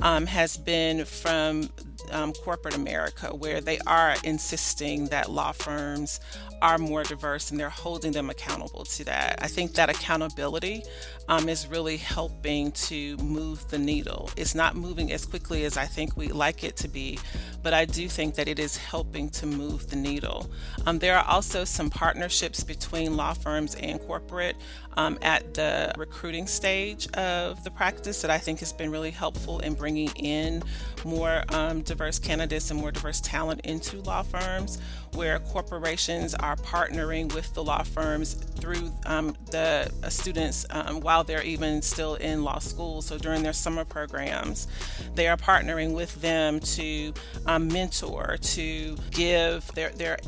um, 0.00 0.26
has 0.26 0.56
been 0.56 1.04
from 1.04 1.70
um, 2.10 2.32
corporate 2.32 2.74
America, 2.74 3.34
where 3.34 3.60
they 3.60 3.78
are 3.86 4.16
insisting 4.24 5.06
that 5.06 5.30
law 5.30 5.52
firms 5.52 6.20
are 6.62 6.78
more 6.78 7.02
diverse 7.02 7.50
and 7.50 7.60
they're 7.60 7.68
holding 7.68 8.12
them 8.12 8.30
accountable 8.30 8.84
to 8.84 9.04
that. 9.04 9.35
I 9.38 9.48
think 9.48 9.74
that 9.74 9.90
accountability 9.90 10.82
um, 11.28 11.48
is 11.48 11.66
really 11.66 11.96
helping 11.96 12.72
to 12.72 13.16
move 13.18 13.68
the 13.68 13.78
needle. 13.78 14.30
It's 14.36 14.54
not 14.54 14.76
moving 14.76 15.12
as 15.12 15.24
quickly 15.24 15.64
as 15.64 15.76
I 15.76 15.86
think 15.86 16.16
we'd 16.16 16.32
like 16.32 16.64
it 16.64 16.76
to 16.78 16.88
be, 16.88 17.18
but 17.62 17.74
I 17.74 17.84
do 17.84 18.08
think 18.08 18.34
that 18.36 18.48
it 18.48 18.58
is 18.58 18.76
helping 18.76 19.28
to 19.30 19.46
move 19.46 19.90
the 19.90 19.96
needle. 19.96 20.50
Um, 20.86 20.98
there 20.98 21.16
are 21.18 21.24
also 21.24 21.64
some 21.64 21.90
partnerships 21.90 22.62
between 22.62 23.16
law 23.16 23.32
firms 23.34 23.74
and 23.76 24.00
corporate 24.00 24.56
um, 24.96 25.18
at 25.22 25.54
the 25.54 25.92
recruiting 25.98 26.46
stage 26.46 27.06
of 27.12 27.62
the 27.64 27.70
practice 27.70 28.22
that 28.22 28.30
I 28.30 28.38
think 28.38 28.60
has 28.60 28.72
been 28.72 28.90
really 28.90 29.10
helpful 29.10 29.60
in 29.60 29.74
bringing 29.74 30.08
in 30.16 30.62
more 31.04 31.44
um, 31.50 31.82
diverse 31.82 32.18
candidates 32.18 32.70
and 32.70 32.80
more 32.80 32.90
diverse 32.90 33.20
talent 33.20 33.60
into 33.62 34.00
law 34.02 34.22
firms, 34.22 34.78
where 35.14 35.38
corporations 35.40 36.34
are 36.34 36.56
partnering 36.56 37.32
with 37.34 37.52
the 37.54 37.62
law 37.62 37.82
firms 37.82 38.34
through 38.34 38.92
um, 39.06 39.36
the 39.50 39.90
uh, 40.02 40.08
students 40.08 40.66
um, 40.70 41.00
while 41.16 41.24
they're 41.24 41.42
even 41.44 41.80
still 41.80 42.16
in 42.16 42.44
law 42.44 42.58
school. 42.58 43.00
So 43.00 43.16
during 43.16 43.42
their 43.42 43.54
summer 43.54 43.86
programs, 43.86 44.68
they 45.14 45.28
are 45.28 45.36
partnering 45.38 45.94
with 45.94 46.20
them 46.20 46.60
to 46.60 47.14
um, 47.46 47.68
mentor, 47.68 48.36
to 48.38 48.96
give 49.12 49.66
their, 49.72 49.88
their 49.90 50.18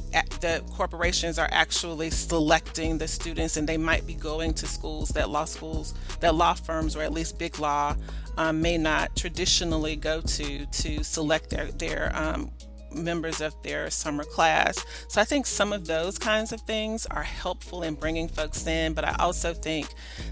the 0.41 0.63
corporations 0.75 1.39
are 1.39 1.49
actually 1.53 2.09
selecting 2.09 2.97
the 2.97 3.07
students, 3.07 3.59
and 3.59 3.69
they 3.69 3.77
might 3.77 4.07
be 4.07 4.15
going 4.15 4.55
to 4.55 4.67
schools 4.67 5.11
that 5.11 5.29
law 5.29 5.45
schools, 5.45 5.93
that 6.21 6.35
law 6.35 6.55
firms, 6.55 6.97
or 6.97 7.03
at 7.03 7.13
least 7.13 7.39
big 7.39 7.59
law 7.59 7.95
um, 8.39 8.63
may 8.63 8.79
not 8.79 9.15
traditionally 9.15 9.95
go 9.95 10.23
to 10.23 10.65
to 10.67 11.05
select 11.05 11.51
their 11.51 11.67
their 11.67 12.11
um, 12.15 12.51
members 12.93 13.41
of 13.41 13.55
their 13.63 13.91
summer 13.91 14.25
class. 14.25 14.85
So 15.09 15.21
I 15.21 15.25
think 15.25 15.47
some 15.47 15.73
of 15.73 15.87
those 15.87 16.19
kinds 16.19 16.53
of 16.53 16.61
things 16.63 17.07
are 17.07 17.23
helpful 17.23 17.83
in 17.83 17.95
bringing 17.95 18.29
folks 18.29 18.67
in, 18.67 18.95
but 18.95 19.05
I 19.05 19.17
also 19.19 19.55
think 19.55 19.89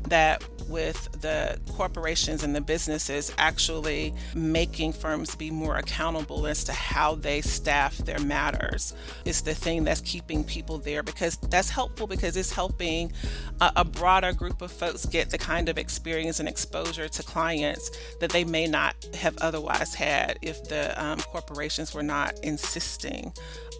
that 0.08 0.42
with 0.68 1.20
the 1.20 1.58
corporations 1.72 2.42
and 2.42 2.54
the 2.54 2.60
businesses 2.60 3.32
actually 3.38 4.14
making 4.34 4.92
firms 4.92 5.34
be 5.34 5.50
more 5.50 5.76
accountable 5.76 6.46
as 6.46 6.64
to 6.64 6.72
how 6.72 7.14
they 7.14 7.40
staff 7.40 7.96
their 7.98 8.18
matters 8.20 8.94
is 9.24 9.42
the 9.42 9.54
thing 9.54 9.84
that's 9.84 10.00
keeping 10.00 10.44
people 10.44 10.78
there 10.78 11.02
because 11.02 11.36
that's 11.36 11.70
helpful 11.70 12.06
because 12.06 12.36
it's 12.36 12.52
helping 12.52 13.12
a, 13.60 13.72
a 13.76 13.84
broader 13.84 14.32
group 14.32 14.62
of 14.62 14.70
folks 14.70 15.06
get 15.06 15.30
the 15.30 15.38
kind 15.38 15.68
of 15.68 15.78
experience 15.78 16.40
and 16.40 16.48
exposure 16.48 17.08
to 17.08 17.22
clients 17.22 17.90
that 18.20 18.30
they 18.30 18.44
may 18.44 18.66
not 18.66 18.94
have 19.14 19.36
otherwise 19.38 19.94
had 19.94 20.38
if 20.42 20.62
the 20.64 21.02
um, 21.02 21.18
corporations 21.20 21.94
were 21.94 22.02
not 22.02 22.38
insisting 22.42 23.32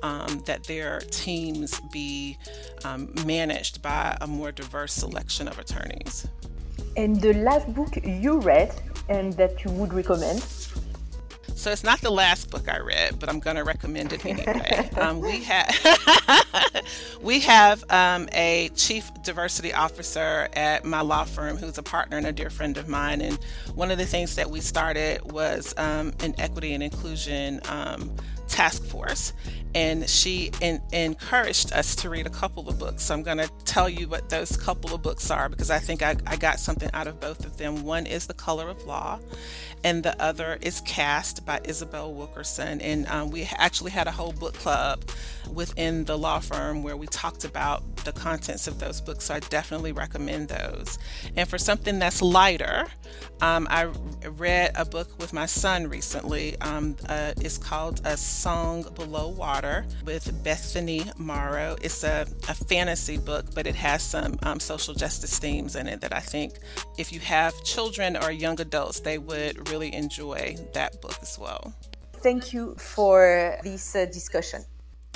um, 0.03 0.43
that 0.47 0.65
their 0.65 1.01
teams 1.11 1.81
be 1.93 2.39
um, 2.85 3.13
managed 3.25 3.83
by 3.83 4.17
a 4.21 4.27
more 4.27 4.53
diverse 4.53 4.93
selection 4.93 5.49
of 5.49 5.59
attorneys. 5.59 6.27
And 6.97 7.21
the 7.21 7.35
last 7.35 7.73
book 7.75 7.99
you 8.05 8.41
read 8.41 8.75
and 9.09 9.33
that 9.35 9.65
you 9.65 9.71
would 9.73 9.93
recommend? 9.93 10.43
So 11.57 11.73
it's 11.73 11.85
not 11.85 12.01
the 12.01 12.11
last 12.11 12.51
book 12.51 12.69
I 12.69 12.79
read, 12.79 13.19
but 13.19 13.31
I'm 13.31 13.41
going 13.41 13.57
to 13.57 13.65
recommend 13.65 14.13
it 14.13 14.25
anyway. 14.27 14.91
um, 15.01 15.21
we 15.21 15.43
have 15.45 16.85
we 17.23 17.41
have 17.41 17.83
um, 17.91 18.29
a 18.33 18.71
chief 18.77 19.11
diversity 19.23 19.73
officer 19.73 20.49
at 20.53 20.85
my 20.85 21.01
law 21.01 21.25
firm 21.25 21.57
who's 21.57 21.79
a 21.79 21.83
partner 21.83 22.19
and 22.19 22.27
a 22.27 22.33
dear 22.33 22.51
friend 22.51 22.77
of 22.77 22.89
mine, 22.89 23.23
and 23.23 23.39
one 23.75 23.91
of 23.91 23.97
the 23.97 24.05
things 24.05 24.37
that 24.37 24.51
we 24.51 24.61
started 24.61 25.33
was 25.33 25.73
um, 25.79 26.13
an 26.21 26.35
equity 26.39 26.75
and 26.75 26.83
inclusion 26.83 27.61
um, 27.71 28.15
task 28.57 28.83
force 28.85 29.35
and 29.77 30.09
she 30.09 30.51
in, 30.63 30.81
encouraged 30.91 31.71
us 31.75 31.95
to 31.97 32.09
read 32.09 32.27
a 32.27 32.31
couple 32.31 32.67
of 32.67 32.79
books. 32.79 33.03
So 33.03 33.15
I'm 33.15 33.23
going 33.23 33.37
to 33.37 33.51
tell 33.67 33.91
you 33.91 34.09
what 34.09 34.31
those 34.31 34.57
couple 34.57 34.95
of 34.95 35.03
books 35.03 35.31
are 35.31 35.51
because 35.51 35.71
I 35.71 35.79
think 35.79 36.03
I, 36.03 36.17
I, 36.27 36.37
got 36.37 36.59
something 36.59 36.89
out 36.95 37.07
of 37.07 37.21
both 37.21 37.45
of 37.45 37.59
them. 37.59 37.83
One 37.83 38.07
is 38.07 38.27
The 38.27 38.33
Color 38.33 38.71
of 38.71 38.87
Law, 38.87 39.19
and 39.85 40.03
the 40.03 40.21
other 40.21 40.57
is 40.63 40.81
Caste 40.81 41.45
by 41.45 41.61
Isabel 41.65 42.15
Wilkerson. 42.15 42.81
And 42.81 43.07
um, 43.09 43.31
we 43.31 43.47
actually 43.57 43.91
had 43.91 44.07
a 44.07 44.11
whole 44.11 44.33
book 44.33 44.55
club 44.55 45.05
within 45.53 46.05
the 46.07 46.17
law 46.17 46.41
firm 46.41 46.83
where 46.83 46.97
we 46.97 47.07
talked 47.09 47.45
about 47.45 47.83
the 48.07 48.13
contents 48.13 48.67
of 48.67 48.81
those 48.81 49.03
books. 49.03 49.27
So 49.27 49.35
I 49.35 49.41
definitely 49.41 49.93
recommend 49.93 50.49
those. 50.49 50.99
And 51.37 51.47
for 51.47 51.59
something 51.59 51.99
that's 51.99 52.23
lighter, 52.23 52.87
um, 53.43 53.67
I 53.69 53.91
read 54.25 54.73
a 54.75 54.87
book 54.87 55.11
with 55.19 55.35
my 55.35 55.45
son 55.47 55.89
recently. 55.89 56.59
Um, 56.61 56.97
uh, 57.09 57.33
it's 57.37 57.59
called 57.59 58.01
A 58.07 58.17
Song 58.47 58.87
Below 58.95 59.31
Water 59.31 59.85
with 60.05 60.31
Bethany 60.45 61.03
Morrow. 61.17 61.75
It's 61.83 62.05
a, 62.05 62.29
a 62.49 62.55
fantasy 62.55 63.17
book, 63.17 63.45
but 63.57 63.67
it 63.67 63.75
has 63.75 64.05
some 64.05 64.39
um, 64.45 64.61
social 64.61 64.95
justice 64.95 65.41
themes 65.41 65.75
in 65.75 65.89
it 65.89 66.01
that 66.03 66.15
I 66.15 66.21
think 66.21 66.53
if 66.97 67.13
you 67.13 67.19
have 67.19 67.53
children 67.65 68.17
or 68.17 68.31
young 68.31 68.61
adults, 68.61 69.01
they 69.01 69.19
would 69.19 69.69
really 69.69 69.93
enjoy 69.93 70.55
that 70.75 71.03
book 71.03 71.17
as 71.21 71.37
well. 71.37 71.75
Thank 72.23 72.53
you 72.53 72.77
for 72.77 73.59
this 73.65 73.97
uh, 73.97 74.05
discussion. 74.05 74.63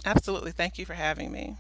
Absolutely. 0.05 0.51
Thank 0.51 0.77
you 0.77 0.85
for 0.85 0.95
having 0.95 1.31
me. 1.31 1.55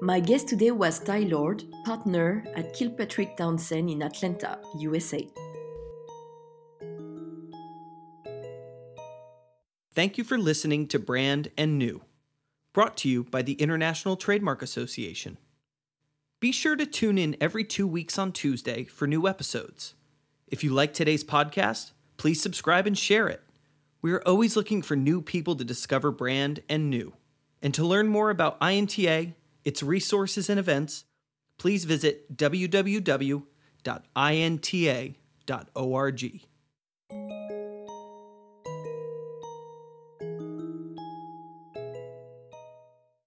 My 0.00 0.20
guest 0.20 0.46
today 0.46 0.70
was 0.70 1.00
Ty 1.00 1.26
Lord, 1.26 1.64
partner 1.84 2.44
at 2.54 2.72
Kilpatrick 2.72 3.36
Townsend 3.36 3.90
in 3.90 4.00
Atlanta, 4.02 4.60
USA. 4.78 5.26
Thank 9.94 10.18
you 10.18 10.24
for 10.24 10.36
listening 10.36 10.88
to 10.88 10.98
Brand 10.98 11.52
and 11.56 11.78
New, 11.78 12.02
brought 12.72 12.96
to 12.98 13.08
you 13.08 13.22
by 13.22 13.42
the 13.42 13.52
International 13.52 14.16
Trademark 14.16 14.60
Association. 14.60 15.38
Be 16.40 16.50
sure 16.50 16.74
to 16.74 16.84
tune 16.84 17.16
in 17.16 17.36
every 17.40 17.62
two 17.62 17.86
weeks 17.86 18.18
on 18.18 18.32
Tuesday 18.32 18.82
for 18.82 19.06
new 19.06 19.28
episodes. 19.28 19.94
If 20.48 20.64
you 20.64 20.74
like 20.74 20.94
today's 20.94 21.22
podcast, 21.22 21.92
please 22.16 22.42
subscribe 22.42 22.88
and 22.88 22.98
share 22.98 23.28
it. 23.28 23.40
We 24.02 24.12
are 24.12 24.22
always 24.26 24.56
looking 24.56 24.82
for 24.82 24.96
new 24.96 25.22
people 25.22 25.54
to 25.54 25.64
discover 25.64 26.10
brand 26.10 26.60
and 26.68 26.90
new. 26.90 27.14
And 27.62 27.72
to 27.74 27.86
learn 27.86 28.08
more 28.08 28.30
about 28.30 28.58
INTA, 28.60 29.34
its 29.64 29.80
resources 29.80 30.50
and 30.50 30.58
events, 30.58 31.04
please 31.56 31.84
visit 31.84 32.36
www.inta.org. 32.36 33.44